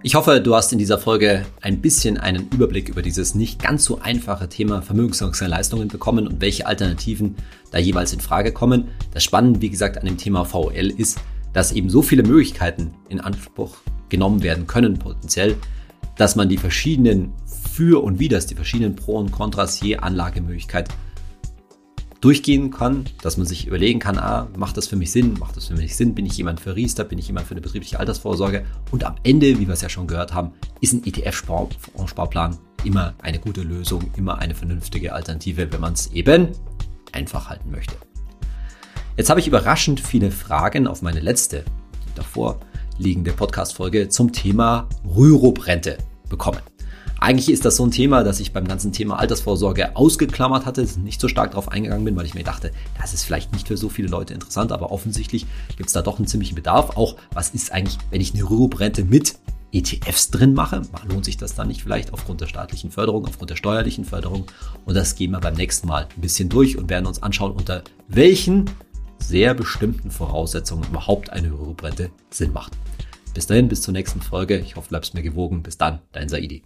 Ich 0.02 0.14
hoffe, 0.14 0.42
du 0.42 0.54
hast 0.54 0.70
in 0.70 0.78
dieser 0.78 0.98
Folge 0.98 1.46
ein 1.62 1.80
bisschen 1.80 2.18
einen 2.18 2.50
Überblick 2.50 2.90
über 2.90 3.00
dieses 3.00 3.34
nicht 3.34 3.60
ganz 3.60 3.82
so 3.84 4.00
einfache 4.00 4.50
Thema 4.50 4.82
Vermögensleistungen 4.82 5.88
bekommen 5.88 6.28
und 6.28 6.42
welche 6.42 6.66
Alternativen 6.66 7.36
da 7.70 7.78
jeweils 7.78 8.12
in 8.12 8.20
Frage 8.20 8.52
kommen. 8.52 8.88
Das 9.14 9.24
Spannende, 9.24 9.62
wie 9.62 9.70
gesagt, 9.70 9.96
an 9.96 10.04
dem 10.04 10.18
Thema 10.18 10.44
VL 10.44 10.90
ist, 10.90 11.18
dass 11.54 11.72
eben 11.72 11.88
so 11.88 12.02
viele 12.02 12.22
Möglichkeiten 12.22 12.94
in 13.08 13.18
Anspruch 13.18 13.78
genommen 14.10 14.42
werden 14.42 14.66
können, 14.66 14.98
potenziell, 14.98 15.56
dass 16.16 16.36
man 16.36 16.48
die 16.48 16.58
verschiedenen 16.58 17.32
Für 17.72 18.02
und 18.02 18.18
Widers, 18.18 18.46
die 18.46 18.54
verschiedenen 18.54 18.96
Pro 18.96 19.18
und 19.18 19.32
Kontras 19.32 19.80
je 19.80 19.96
Anlagemöglichkeit 19.96 20.88
durchgehen 22.20 22.70
kann, 22.70 23.04
dass 23.22 23.36
man 23.36 23.46
sich 23.46 23.66
überlegen 23.66 24.00
kann, 24.00 24.18
ah, 24.18 24.48
macht 24.56 24.76
das 24.76 24.88
für 24.88 24.96
mich 24.96 25.12
Sinn, 25.12 25.34
macht 25.38 25.56
das 25.56 25.66
für 25.66 25.74
mich 25.74 25.94
Sinn, 25.94 26.14
bin 26.14 26.26
ich 26.26 26.36
jemand 26.36 26.60
für 26.60 26.74
Riester, 26.74 27.04
bin 27.04 27.18
ich 27.18 27.28
jemand 27.28 27.46
für 27.46 27.52
eine 27.52 27.60
betriebliche 27.60 28.00
Altersvorsorge 28.00 28.64
und 28.90 29.04
am 29.04 29.16
Ende, 29.22 29.58
wie 29.58 29.66
wir 29.66 29.74
es 29.74 29.82
ja 29.82 29.88
schon 29.88 30.06
gehört 30.06 30.32
haben, 30.32 30.52
ist 30.80 30.94
ein 30.94 31.04
ETF-Sparplan 31.04 32.58
immer 32.84 33.14
eine 33.22 33.38
gute 33.38 33.62
Lösung, 33.62 34.10
immer 34.16 34.38
eine 34.38 34.54
vernünftige 34.54 35.12
Alternative, 35.12 35.70
wenn 35.72 35.80
man 35.80 35.92
es 35.92 36.08
eben 36.12 36.48
einfach 37.12 37.48
halten 37.48 37.70
möchte. 37.70 37.94
Jetzt 39.16 39.30
habe 39.30 39.40
ich 39.40 39.48
überraschend 39.48 40.00
viele 40.00 40.30
Fragen 40.30 40.86
auf 40.86 41.02
meine 41.02 41.20
letzte, 41.20 41.64
davor 42.14 42.60
liegende 42.98 43.32
Podcast-Folge 43.32 44.08
zum 44.08 44.32
Thema 44.32 44.88
Rürup-Rente 45.04 45.98
bekommen. 46.28 46.60
Eigentlich 47.18 47.48
ist 47.48 47.64
das 47.64 47.76
so 47.76 47.86
ein 47.86 47.90
Thema, 47.90 48.24
das 48.24 48.40
ich 48.40 48.52
beim 48.52 48.68
ganzen 48.68 48.92
Thema 48.92 49.18
Altersvorsorge 49.18 49.96
ausgeklammert 49.96 50.66
hatte, 50.66 50.86
nicht 51.02 51.20
so 51.20 51.28
stark 51.28 51.52
darauf 51.52 51.68
eingegangen 51.68 52.04
bin, 52.04 52.14
weil 52.14 52.26
ich 52.26 52.34
mir 52.34 52.44
dachte, 52.44 52.72
das 53.00 53.14
ist 53.14 53.24
vielleicht 53.24 53.52
nicht 53.52 53.68
für 53.68 53.76
so 53.76 53.88
viele 53.88 54.08
Leute 54.08 54.34
interessant, 54.34 54.70
aber 54.70 54.92
offensichtlich 54.92 55.46
gibt 55.76 55.88
es 55.88 55.94
da 55.94 56.02
doch 56.02 56.18
einen 56.18 56.26
ziemlichen 56.26 56.54
Bedarf. 56.54 56.96
Auch 56.96 57.16
was 57.32 57.50
ist 57.50 57.72
eigentlich, 57.72 57.98
wenn 58.10 58.20
ich 58.20 58.34
eine 58.34 58.42
Rürup-Rente 58.42 59.04
mit 59.04 59.38
ETFs 59.72 60.30
drin 60.30 60.54
mache, 60.54 60.82
lohnt 61.08 61.24
sich 61.24 61.36
das 61.36 61.54
dann 61.54 61.68
nicht 61.68 61.82
vielleicht 61.82 62.12
aufgrund 62.12 62.40
der 62.40 62.46
staatlichen 62.46 62.90
Förderung, 62.90 63.26
aufgrund 63.26 63.50
der 63.50 63.56
steuerlichen 63.56 64.04
Förderung. 64.04 64.46
Und 64.84 64.94
das 64.94 65.14
gehen 65.14 65.32
wir 65.32 65.40
beim 65.40 65.54
nächsten 65.54 65.88
Mal 65.88 66.08
ein 66.14 66.20
bisschen 66.20 66.48
durch 66.48 66.78
und 66.78 66.88
werden 66.90 67.06
uns 67.06 67.22
anschauen, 67.22 67.52
unter 67.52 67.82
welchen 68.08 68.66
sehr 69.18 69.54
bestimmten 69.54 70.10
Voraussetzungen 70.10 70.84
überhaupt 70.88 71.30
eine 71.30 71.50
Rürup-Rente 71.50 72.10
Sinn 72.30 72.52
macht. 72.52 72.72
Bis 73.34 73.46
dahin, 73.46 73.68
bis 73.68 73.82
zur 73.82 73.92
nächsten 73.92 74.22
Folge. 74.22 74.56
Ich 74.58 74.76
hoffe, 74.76 74.86
du 74.86 74.90
bleibst 74.90 75.14
mir 75.14 75.22
gewogen. 75.22 75.62
Bis 75.62 75.76
dann, 75.76 76.00
dein 76.12 76.28
Saidi. 76.28 76.62